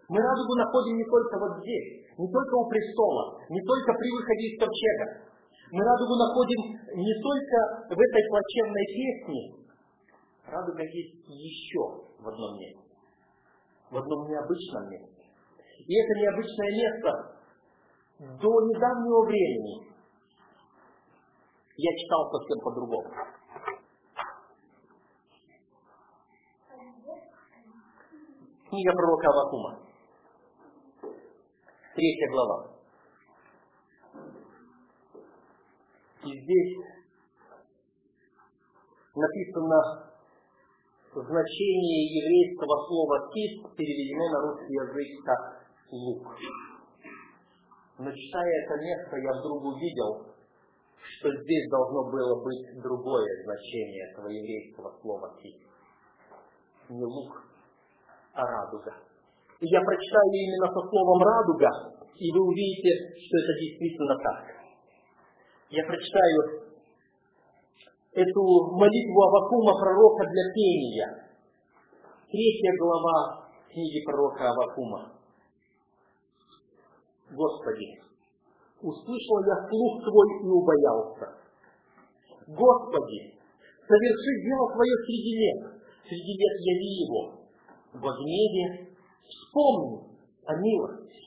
[0.10, 4.44] Мы радугу находим не только вот здесь, не только у престола, не только при выходе
[4.52, 5.32] из ковчега.
[5.72, 6.62] Мы радугу находим
[7.00, 7.58] не только
[7.88, 9.42] в этой плачевной песне.
[10.44, 11.84] Радуга есть еще
[12.20, 12.92] в одном месте.
[13.90, 15.21] В одном необычном месте.
[15.88, 17.38] И это необычное место
[18.20, 19.88] до недавнего времени
[21.76, 23.10] я читал совсем по-другому.
[28.70, 29.80] Книга пророка Авакума.
[31.96, 32.72] Третья глава.
[36.24, 36.78] И здесь
[39.16, 40.12] написано
[41.14, 45.61] значение еврейского слова «кист» переведено на русский язык как
[45.92, 46.26] «лук».
[48.00, 50.26] Но это место, я вдруг увидел,
[50.98, 55.68] что здесь должно было быть другое значение этого еврейского слова «кист».
[56.90, 57.44] Не лук,
[58.34, 58.96] а радуга.
[59.60, 61.70] И я прочитаю именно со словом «радуга»,
[62.16, 64.62] и вы увидите, что это действительно так
[65.72, 66.68] я прочитаю
[68.12, 68.42] эту
[68.76, 71.30] молитву Авакума пророка для пения.
[72.30, 75.21] Третья глава книги пророка Авакума.
[77.32, 77.88] Господи,
[78.82, 81.28] услышал я слух Твой и убоялся.
[82.48, 83.40] Господи,
[83.88, 85.60] соверши дело Твое среди лет,
[86.04, 87.22] среди лет яви его.
[87.94, 90.12] Во гневе вспомни
[90.46, 91.22] о милости.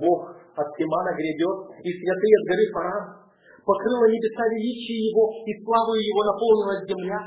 [0.00, 3.04] Бог от Тимана грядет, и святые от горы Паран.
[3.64, 7.20] Покрыла небеса величие его, и славою его наполнилась земля.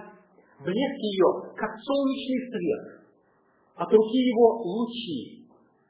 [0.60, 3.06] Блеск ее, как солнечный свет.
[3.76, 5.39] От руки его лучи,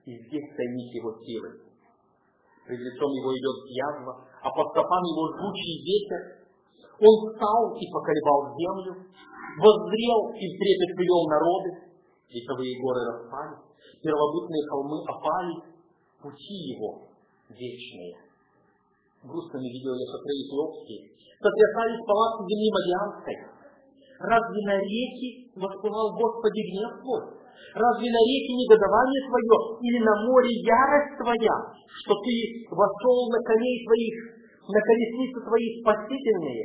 [0.10, 1.70] и здесь тайник его силы.
[2.66, 6.22] Пред лицом его идет язва, а под стопам его жгучий ветер.
[6.98, 8.94] Он встал и поколебал землю,
[9.62, 11.70] воззрел и трепет привел народы,
[12.26, 13.54] вековые горы распали,
[14.02, 15.56] первобытные холмы опали,
[16.22, 17.06] пути его
[17.50, 18.18] вечные.
[19.22, 21.02] Грустными видел я шатры эфиопские.
[21.38, 23.38] Сотрясались палатки земли Мадианской.
[24.20, 27.39] Разве на реки воспылал Господи гнев Твой?
[27.76, 31.56] Разве на реки негодование Твое или на море ярость Твоя,
[32.02, 32.34] что Ты
[32.72, 34.18] вошел на коней Твоих,
[34.68, 36.64] на колесницы Твои спасительные?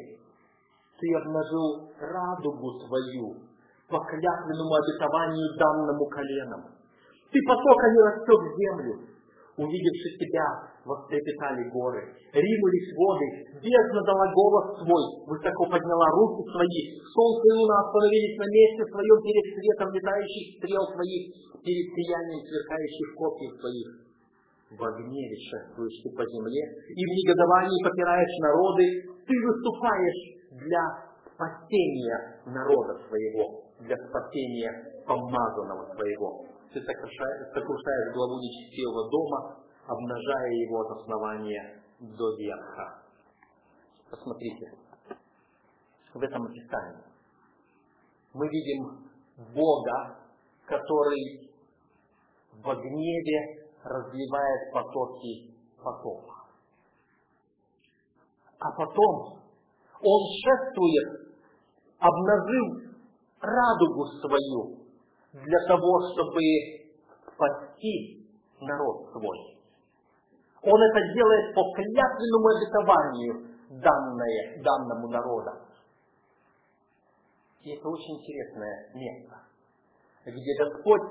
[0.99, 3.45] Ты обнажил радугу Твою
[3.89, 6.63] по клятвенному обетованию данному коленам.
[7.31, 9.14] Ты потока не растек землю,
[9.57, 12.03] увидевши тебя, вострепетали горы,
[12.33, 13.29] ринулись воды,
[13.63, 16.81] бездна дала голос свой, высоко подняла руки свои,
[17.15, 21.23] солнце и луна остановились на месте своем перед светом летающих стрел своих,
[21.63, 23.89] перед сиянием сверкающих копий своих.
[24.75, 28.85] В гневе шествуешь ты по земле, и в негодовании попираешь народы,
[29.23, 30.83] ты выступаешь для
[31.31, 34.73] спасения народа своего, для спасения
[35.07, 43.03] помазанного своего ты сокрушаешь, сокрушаешь главу нечестивого дома, обнажая его от основания до верха.
[44.11, 44.73] Посмотрите,
[46.13, 47.05] в этом описании
[48.33, 49.09] мы видим
[49.55, 50.19] Бога,
[50.67, 51.53] который
[52.53, 56.35] в гневе разливает потоки потопа.
[58.59, 59.39] А потом
[60.01, 61.37] он шествует,
[61.99, 62.97] обнажив
[63.41, 64.84] радугу свою,
[65.35, 66.41] для того, чтобы
[67.35, 68.25] спасти
[68.61, 69.59] народ свой.
[70.63, 75.51] Он это делает по клятвенному обетованию данное, данному народу.
[77.63, 79.41] И это очень интересное место,
[80.25, 81.03] где Господь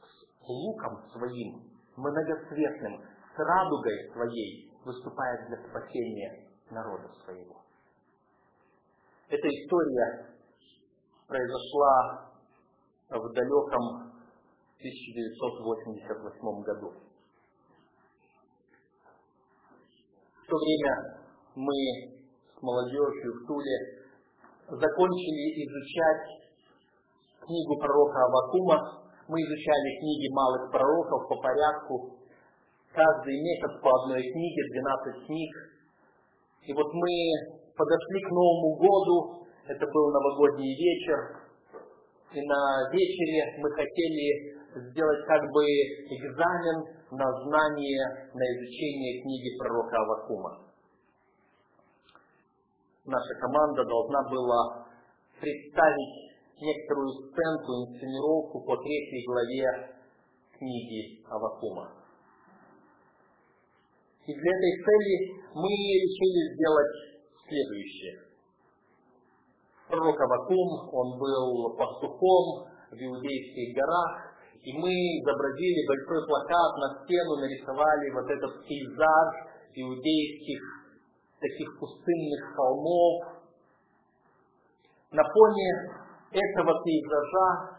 [0.00, 1.62] с луком своим,
[1.96, 7.62] многоцветным, с радугой своей выступает для спасения народа своего.
[9.28, 10.34] Эта история
[11.26, 12.27] произошла
[13.10, 14.12] в далеком
[14.78, 16.92] 1988 году.
[20.36, 20.92] В то время
[21.56, 21.74] мы
[22.54, 23.76] с молодежью в Туле
[24.68, 26.52] закончили изучать
[27.40, 29.08] книгу пророка Авакума.
[29.28, 32.18] Мы изучали книги малых пророков по порядку.
[32.92, 35.52] Каждый месяц по одной книге, 12 книг.
[36.62, 37.12] И вот мы
[37.76, 41.47] подошли к Новому году, это был новогодний вечер,
[42.32, 44.58] и на вечере мы хотели
[44.90, 50.68] сделать как бы экзамен на знание, на изучение книги пророка Авакума.
[53.06, 54.86] Наша команда должна была
[55.40, 56.28] представить
[56.60, 59.96] некоторую сценку, инсценировку по третьей главе
[60.58, 61.92] книги Авакума.
[64.26, 67.08] И для этой цели мы решили сделать
[67.48, 68.27] следующее.
[69.88, 77.36] Пророк Авакум, он был пастухом в Иудейских горах, и мы изобразили большой плакат на стену,
[77.40, 79.28] нарисовали вот этот пейзаж
[79.74, 80.60] иудейских
[81.40, 83.22] таких пустынных холмов.
[85.10, 85.70] На фоне
[86.32, 87.78] этого пейзажа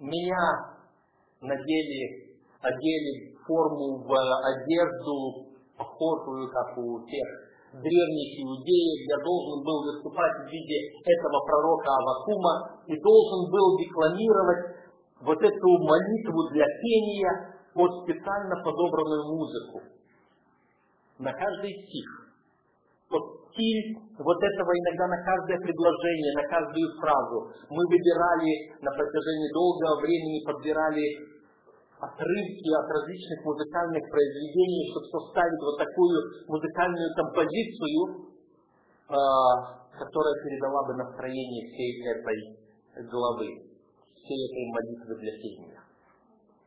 [0.00, 0.74] меня
[1.42, 4.12] надели, одели форму в
[4.50, 5.46] одежду,
[5.76, 7.46] похожую, как у тех
[7.82, 9.00] древних иудеев.
[9.08, 12.54] Я должен был выступать в виде этого пророка Авакума
[12.86, 14.62] и должен был декламировать
[15.20, 19.80] вот эту молитву для пения под специально подобранную музыку.
[21.18, 22.26] На каждый стих
[23.10, 23.22] вот
[23.52, 27.48] стиль вот этого иногда на каждое предложение, на каждую фразу.
[27.70, 28.52] Мы выбирали
[28.82, 31.35] на протяжении долгого времени, подбирали
[32.00, 36.16] отрывки от различных музыкальных произведений, чтобы составить вот такую
[36.48, 38.00] музыкальную композицию,
[39.08, 39.20] э,
[39.96, 43.48] которая передала бы настроение всей этой главы,
[44.12, 45.80] всей этой молитвы для пения.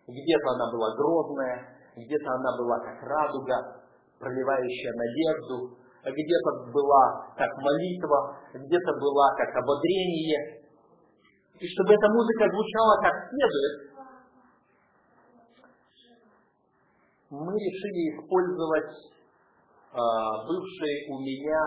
[0.10, 3.86] Где-то она была грозная, где-то она была как радуга,
[4.18, 10.60] проливающая надежду, где-то была как молитва, где-то была как ободрение.
[11.60, 13.89] И чтобы эта музыка звучала как следует,
[17.30, 20.02] мы решили использовать э,
[20.50, 21.62] бывшие у меня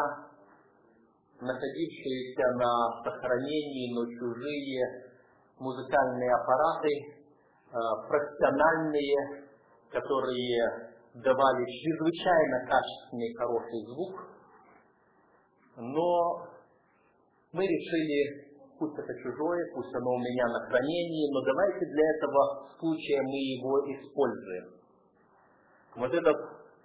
[1.40, 5.12] находившиеся на сохранении, но чужие
[5.58, 9.46] музыкальные аппараты, э, профессиональные,
[9.90, 14.14] которые давали чрезвычайно качественный хороший звук,
[15.76, 16.48] но
[17.52, 22.68] мы решили, пусть это чужое, пусть оно у меня на хранении, но давайте для этого
[22.80, 24.81] случая мы его используем.
[25.96, 26.36] Вот этот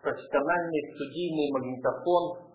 [0.01, 2.47] профессиональный студийный магнитофон,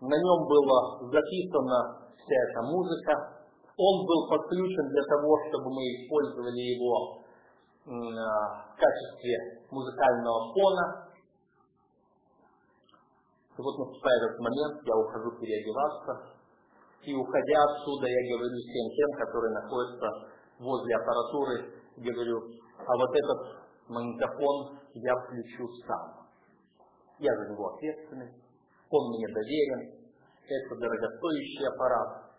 [0.00, 3.38] на нем была записана вся эта музыка,
[3.78, 7.24] он был подключен для того, чтобы мы использовали его
[7.86, 11.08] в качестве музыкального фона.
[13.56, 16.38] И вот наступает этот момент, я ухожу переодеваться,
[17.02, 20.08] и уходя отсюда, я говорю всем тем, которые находятся
[20.60, 21.56] возле аппаратуры,
[21.96, 22.36] говорю,
[22.78, 23.57] а вот этот
[23.88, 26.28] магнитофон я включу сам.
[27.18, 28.32] Я за него ответственный,
[28.90, 29.98] он мне доверен,
[30.48, 32.32] это дорогостоящий аппарат,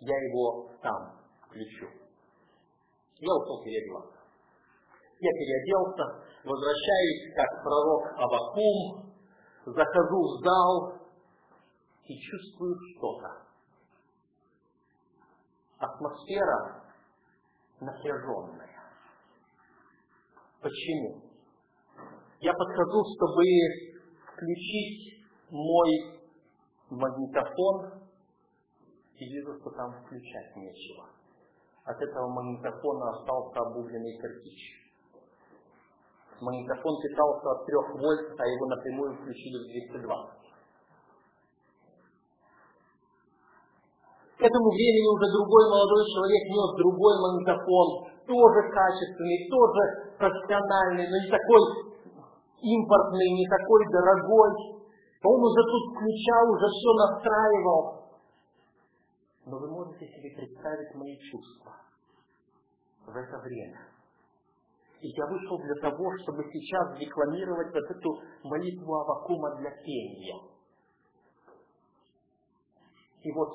[0.00, 1.86] я его сам включу.
[3.20, 4.18] Я ушел переодеваться.
[5.20, 6.04] Я переоделся,
[6.44, 9.12] возвращаюсь как пророк Авакум,
[9.66, 10.92] захожу в зал
[12.04, 13.48] и чувствую что-то.
[15.78, 16.84] Атмосфера
[17.80, 18.67] напряженная.
[20.60, 21.22] Почему?
[22.40, 23.44] Я подхожу, чтобы
[24.32, 26.20] включить мой
[26.90, 28.02] магнитофон,
[29.16, 31.06] и вижу, что там включать нечего.
[31.84, 34.78] От этого магнитофона остался обугленный кирпич
[36.40, 40.38] магнитофон питался от 3 вольт, а его напрямую включили в 220.
[44.38, 47.88] К этому времени уже другой молодой человек нес другой магнитофон,
[48.28, 49.82] тоже качественный, тоже
[50.20, 51.62] профессиональный, но не такой
[52.60, 54.52] импортный, не такой дорогой.
[55.24, 57.82] Он уже тут включал, уже все настраивал.
[59.46, 61.72] Но вы можете себе представить мои чувства
[63.06, 63.80] в это время.
[65.00, 68.10] И я вышел для того, чтобы сейчас декламировать вот эту
[68.44, 70.42] молитву Авакума для пения.
[73.22, 73.50] И вот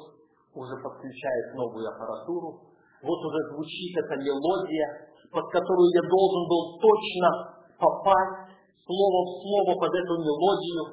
[0.55, 2.72] уже подключают новую аппаратуру,
[3.03, 7.29] вот уже звучит эта мелодия, под которую я должен был точно
[7.75, 8.55] попасть
[8.87, 10.83] слово в слово под эту мелодию.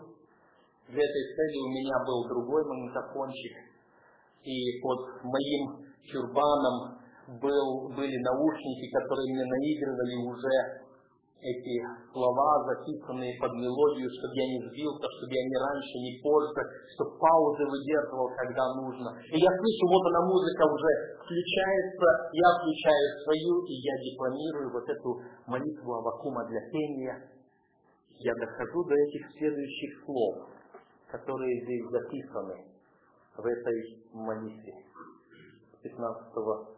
[0.90, 3.54] Для этой цели у меня был другой магнитофончик,
[4.42, 6.98] и под моим тюрбаном
[7.38, 10.80] был, были наушники, которые мне наигрывали уже
[11.41, 11.80] эти
[12.12, 16.61] слова, записанные под мелодию, чтобы я не сбился, чтобы я ни раньше, ни позже,
[16.93, 19.09] чтобы паузы выдерживал, когда нужно.
[19.32, 20.93] И я слышу, вот она музыка уже
[21.24, 25.11] включается, я включаю свою, и я декламирую вот эту
[25.47, 27.16] молитву Авакума для пения.
[28.20, 30.45] Я дохожу до этих следующих слов,
[31.09, 32.68] которые здесь записаны
[33.32, 34.74] в этой молитве
[35.82, 36.76] 15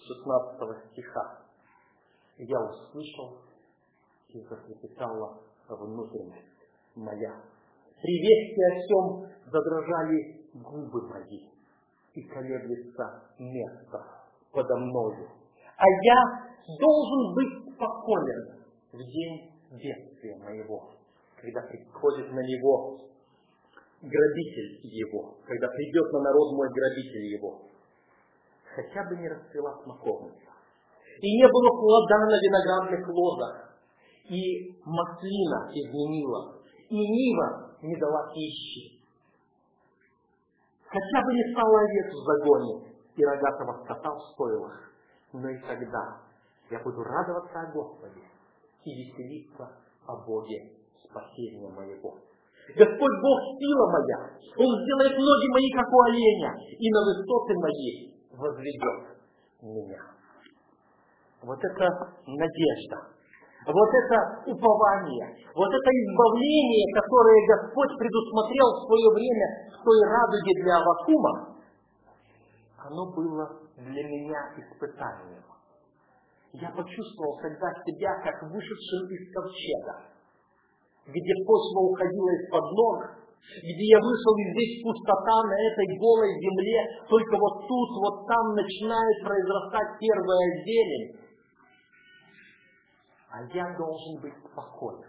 [0.00, 1.46] 16 стиха.
[2.38, 3.49] Я услышал
[4.34, 6.60] и затрепетала внутренность
[6.94, 7.34] моя.
[8.00, 8.16] При
[8.64, 11.48] о всем задрожали губы мои,
[12.14, 14.04] и колеблется место
[14.52, 15.28] подо мною.
[15.76, 18.60] А я должен быть спокоен
[18.92, 20.90] в день бедствия моего,
[21.40, 23.00] когда приходит на него
[24.02, 27.62] грабитель его, когда придет на народ мой грабитель его.
[28.74, 30.50] Хотя бы не расцвела смоковница,
[31.20, 33.69] и не было плода на виноградных лозах,
[34.30, 39.02] и маслина изменила, и нива не дала пищи.
[40.86, 44.92] Хотя бы не стало овец в загоне и рогатого скота в стойлах,
[45.32, 46.22] но и тогда
[46.70, 48.22] я буду радоваться о Господе
[48.84, 49.66] и веселиться
[50.06, 52.14] о Боге спасения моего.
[52.76, 58.14] Господь Бог сила моя, Он сделает ноги мои, как у оленя, и на высоты мои
[58.30, 59.18] возведет
[59.62, 60.02] меня.
[61.42, 63.19] Вот это надежда,
[63.66, 70.52] вот это упование, вот это избавление, которое Господь предусмотрел в свое время в той радуге
[70.64, 71.32] для Авакума,
[72.78, 73.44] оно было
[73.76, 75.44] для меня испытанием.
[76.52, 79.94] Я почувствовал тогда себя как вышедшим из ковчега,
[81.06, 82.98] где почва уходила из-под ног,
[83.60, 88.54] где я вышел и здесь пустота на этой голой земле, только вот тут, вот там
[88.54, 91.19] начинает произрастать первая зелень,
[93.30, 95.08] а я должен быть спокоен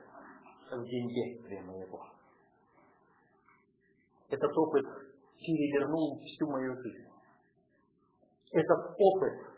[0.71, 2.07] в день бедствия моего.
[4.29, 4.85] Этот опыт
[5.37, 7.11] перевернул всю мою жизнь.
[8.51, 9.51] Этот опыт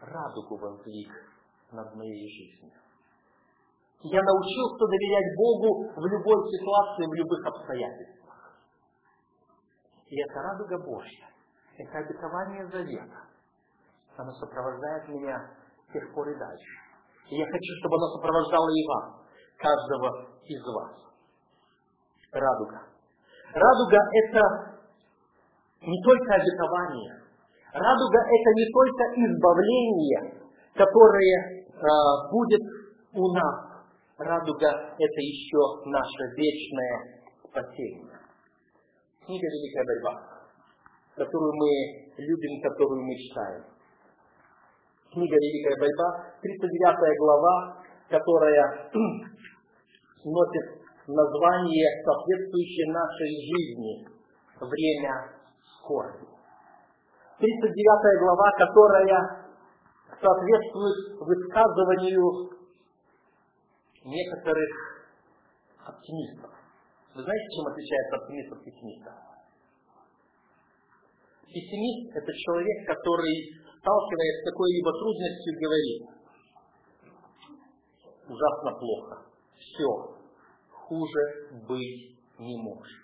[0.00, 1.10] радугу воздвиг
[1.72, 2.78] над моей жизнью.
[4.04, 8.58] Я научился доверять Богу в любой ситуации, в любых обстоятельствах.
[10.06, 11.28] И это радуга Божья,
[11.78, 13.22] это обетование завета.
[14.16, 15.61] Оно сопровождает меня
[15.92, 16.72] тех пор и дальше.
[17.30, 19.04] И я хочу, чтобы оно сопровождало и вас,
[19.58, 20.92] каждого из вас.
[22.32, 22.80] Радуга.
[23.54, 24.42] Радуга– это
[25.82, 27.22] не только обетование.
[27.72, 30.42] Радуга– это не только избавление,
[30.74, 32.62] которое э, будет
[33.14, 33.84] у нас.
[34.18, 34.68] Радуга–
[34.98, 38.18] это еще наше вечное спасение.
[39.24, 40.14] Книга «Великая борьба»,
[41.16, 41.70] которую мы
[42.18, 43.71] любим, которую мы читаем
[45.12, 46.08] книга «Великая борьба»,
[46.40, 48.90] 39 глава, которая
[50.24, 50.66] носит
[51.06, 54.08] название, соответствующее нашей жизни,
[54.60, 55.12] время
[55.78, 56.26] скорби.
[57.38, 59.42] 39 глава, которая
[60.20, 62.50] соответствует высказыванию
[64.04, 64.70] некоторых
[65.84, 66.50] оптимистов.
[67.14, 69.12] Вы знаете, чем отличается оптимист от пессимиста?
[71.46, 76.02] Пессимист– это человек, который сталкиваясь с какой-либо трудностью, говорит,
[78.30, 79.26] ужасно плохо,
[79.58, 79.90] все,
[80.70, 83.02] хуже быть не может.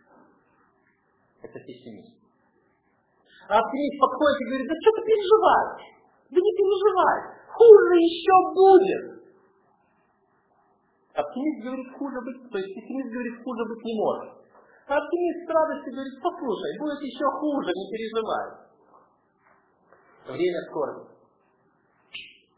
[1.43, 2.15] Это пессимист.
[3.49, 5.87] А оптимист подходит и говорит, да что ты переживаешь?
[6.31, 7.19] Да не переживай,
[7.51, 9.05] хуже еще будет.
[11.15, 14.31] Оптимист говорит, хуже быть, то есть пессимист говорит, хуже быть не может.
[14.87, 18.68] А оптимист с радостью говорит, послушай, будет еще хуже, не переживай
[20.33, 21.09] время скорби.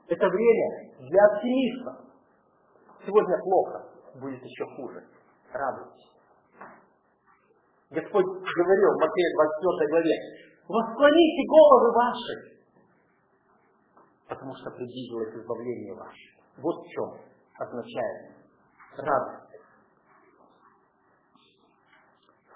[0.09, 0.69] Это время
[0.99, 2.05] для оптимиста.
[3.07, 3.87] Сегодня плохо,
[4.21, 5.05] будет еще хуже.
[5.53, 6.11] Радуйтесь.
[7.91, 10.15] Господь говорил в Матфея 24 главе,
[10.69, 12.35] восклоните головы ваши,
[14.29, 16.29] потому что приблизилось избавление ваше.
[16.59, 17.19] Вот в чем
[17.59, 18.37] означает
[18.97, 19.51] радость.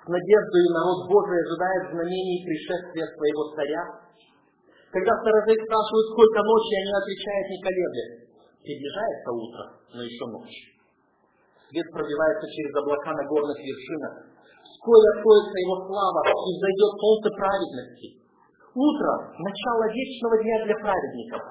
[0.04, 4.03] С надеждой народ Божий ожидает знамений пришествия своего царя,
[4.94, 8.14] когда сторожей спрашивают, сколько ночи, они отвечают, не колеблясь.
[8.62, 10.58] Приближается утро, но еще ночь.
[11.66, 14.30] Свет пробивается через облака на горных вершинах.
[14.78, 18.08] Скоро откроется его слава и взойдет солнце праведности.
[18.70, 21.42] Утро– начало вечного дня для праведников.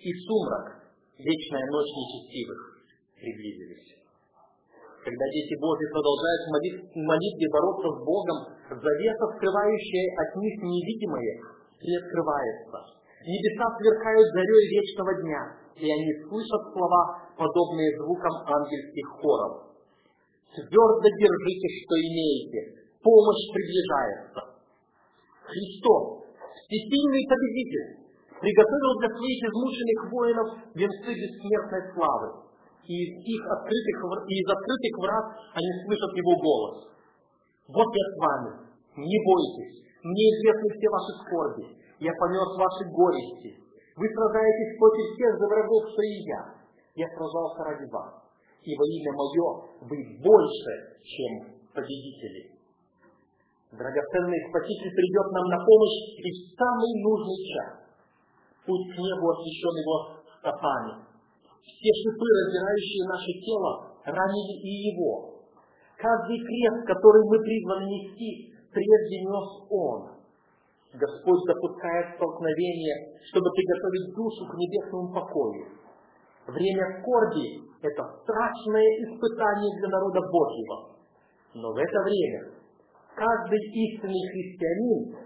[0.00, 0.88] И сумрак,
[1.20, 2.60] вечная ночь нечестивых,
[3.20, 3.92] приблизились.
[5.04, 8.38] Когда дети Божьи продолжают в молитве бороться с Богом,
[8.72, 12.96] завеса, скрывающая от них невидимое, приоткрывается.
[13.26, 15.42] Небеса сверкают зарей вечного дня,
[15.76, 19.66] и они слышат слова, подобные звукам ангельских хоров.
[20.54, 22.60] Твердо держите, что имеете,
[23.02, 24.40] помощь приближается.
[25.44, 26.32] Христос,
[26.64, 28.06] всесильный победитель,
[28.40, 32.28] приготовил для своих измученных воинов венцы бессмертной славы.
[32.86, 33.98] И из их открытых,
[34.30, 36.76] и из открытых врат они слышат его голос.
[37.68, 38.50] Вот я с вами,
[38.96, 41.64] не бойтесь, мне известны все ваши скорби,
[41.98, 43.58] я понес ваши горести.
[43.96, 46.42] Вы сражаетесь против тех же врагов, что и я.
[46.94, 48.22] Я сражался ради вас.
[48.62, 49.46] И во имя мое
[49.88, 51.32] вы больше, чем
[51.74, 52.54] победители.
[53.72, 57.70] Драгоценный Спаситель придет нам на помощь и в самый нужный час.
[58.64, 59.96] Путь к небу освящен его
[60.38, 61.02] стопами.
[61.66, 63.72] Все шипы, раздирающие наше тело,
[64.06, 65.42] ранили и его.
[65.98, 70.16] Каждый крест, который мы призваны нести, прежде нес он.
[70.94, 72.96] Господь допускает столкновение,
[73.28, 75.66] чтобы приготовить душу к небесному покою.
[76.46, 80.96] Время скорби– это страшное испытание для народа Божьего.
[81.54, 82.40] Но в это время
[83.14, 85.16] каждый истинный христианин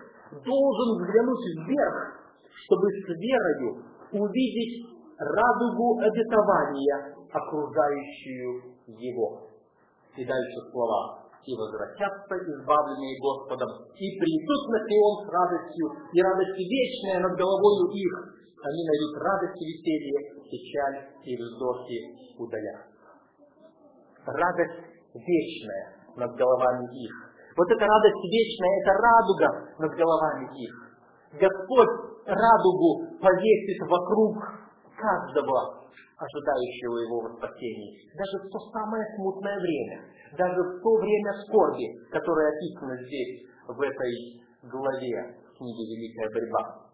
[0.42, 2.20] должен взглянуть вверх,
[2.64, 4.86] чтобы с верою увидеть
[5.18, 9.46] радугу обетования, окружающую его.
[10.16, 16.64] И дальше слова и возвратятся избавленные Господом, и придут на Сион с радостью, и радостью
[16.68, 18.14] вечная над головою их.
[18.60, 20.18] Они найдут радость и веселье,
[20.52, 21.98] печаль и вздохи
[22.36, 22.92] удалят.
[24.26, 24.84] Радость
[25.14, 27.14] вечная над головами их.
[27.56, 30.74] Вот эта радость вечная, это радуга над головами их.
[31.40, 31.94] Господь
[32.26, 34.36] радугу повесит вокруг
[35.00, 35.88] каждого
[36.20, 37.96] ожидающего его во спасении.
[38.12, 40.04] Даже в то самое смутное время,
[40.36, 45.16] даже в то время скорби, которое описано здесь, в этой главе
[45.56, 46.90] книги «Великая борьба».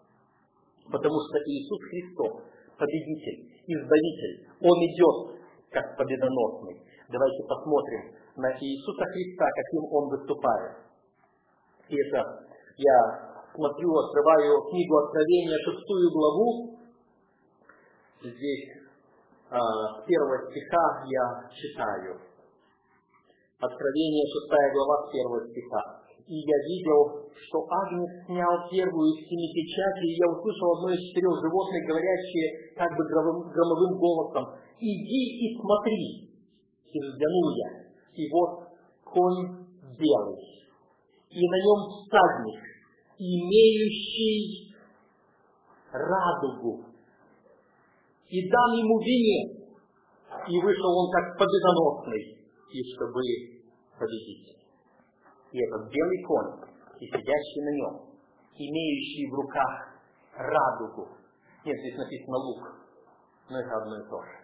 [0.87, 2.33] Потому что Иисус Христос,
[2.79, 6.81] победитель, избавитель, Он идет как победоносный.
[7.11, 10.87] Давайте посмотрим на Иисуса Христа, каким Он выступает.
[11.89, 12.47] И это
[12.77, 12.99] я
[13.55, 16.76] смотрю, открываю книгу Откровения, шестую главу.
[18.23, 18.69] Здесь
[19.51, 22.19] а, с первого стиха я читаю.
[23.61, 26.03] Откровение, шестая глава, с стиха.
[26.27, 31.01] «И я видел, что Агнец снял первую из семи печатей, и я услышал одно из
[31.09, 34.45] четырех животных, говорящее как бы громовым голосом,
[34.81, 36.27] «Иди и смотри!»
[36.91, 37.69] И взглянул я,
[38.15, 39.67] и вот конь
[40.01, 40.43] белый,
[41.31, 42.61] и на нем всадник,
[43.19, 44.75] имеющий
[45.93, 46.86] радугу
[48.29, 49.67] и дам ему венец.
[50.49, 52.39] И вышел он как победоносный,
[52.71, 53.23] и чтобы
[53.99, 54.57] победить.
[55.53, 56.71] И этот белый конь,
[57.01, 57.95] и сидящий на нем,
[58.55, 59.73] имеющий в руках
[60.37, 61.09] радугу.
[61.65, 62.63] Нет, здесь написано лук,
[63.51, 64.35] но это одно и то же.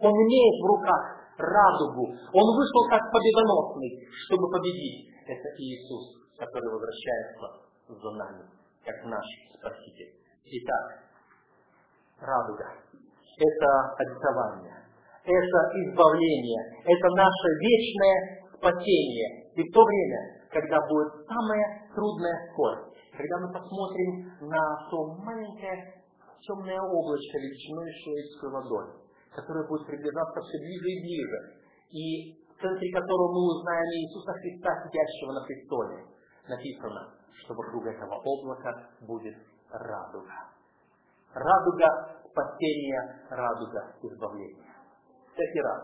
[0.00, 1.02] Он имеет в руках
[1.38, 2.06] радугу.
[2.10, 5.10] Он вышел как победоносный, чтобы победить.
[5.26, 8.44] Это Иисус, который возвращается за нами,
[8.84, 9.26] как наш
[9.58, 10.14] Спаситель.
[10.44, 11.07] Итак,
[12.20, 12.88] радуга
[13.38, 14.76] это обетование,
[15.22, 18.16] это избавление, это наше вечное
[18.56, 19.52] спасение.
[19.54, 24.10] И в то время, когда будет самая трудная скорость, когда мы посмотрим
[24.50, 25.94] на то маленькое
[26.42, 28.86] темное облачко величиной шеечской водой,
[29.34, 31.38] которое будет приближаться все ближе и ближе,
[31.90, 32.04] и
[32.50, 35.98] в центре которого мы узнаем Иисуса Христа, сидящего на престоле,
[36.48, 39.36] написано, что вокруг этого облака будет
[39.70, 40.57] радуга.
[41.34, 44.74] Радуга спасения, радуга избавления.
[45.32, 45.82] Всякий раз,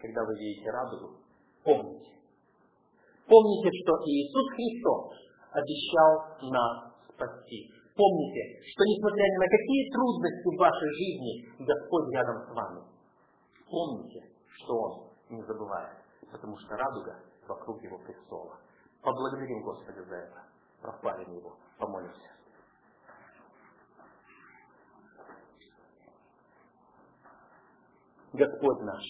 [0.00, 1.16] когда вы видите радугу,
[1.64, 2.16] помните.
[3.26, 7.70] Помните, что Иисус Христос обещал нас спасти.
[7.96, 12.82] Помните, что несмотря ни на какие трудности в вашей жизни, Господь рядом с вами.
[13.68, 14.92] Помните, что Он
[15.30, 15.96] не забывает,
[16.30, 17.16] потому что радуга
[17.48, 18.58] вокруг Его престола.
[19.02, 20.42] Поблагодарим Господа за это.
[20.80, 21.56] Прославим Его.
[21.78, 22.35] Помолимся.
[28.36, 29.04] Господь наш.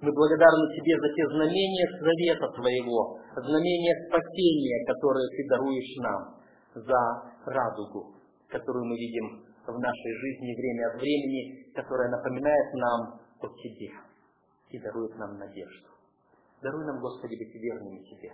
[0.00, 6.40] Мы благодарны Тебе за те знамения завета Твоего, знамения спасения, которые Ты даруешь нам,
[6.74, 7.00] за
[7.44, 8.16] радугу,
[8.48, 13.90] которую мы видим в нашей жизни время от времени, которая напоминает нам о Тебе
[14.70, 15.88] и дарует нам надежду.
[16.62, 18.32] Даруй нам, Господи, быть верными Тебе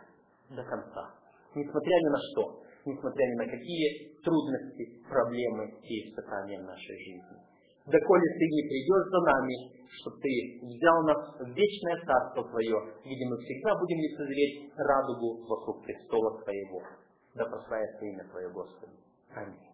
[0.51, 1.15] до конца.
[1.55, 7.39] Несмотря ни на что, несмотря ни на какие трудности, проблемы и испытания в нашей жизни.
[7.87, 13.25] Доколе Ты не придешь за нами, чтобы Ты взял нас в вечное Царство Твое, где
[13.27, 16.83] мы всегда будем лицезреть радугу вокруг престола Твоего.
[17.35, 18.93] Да прославится имя Твое, Господи.
[19.35, 19.66] Аминь.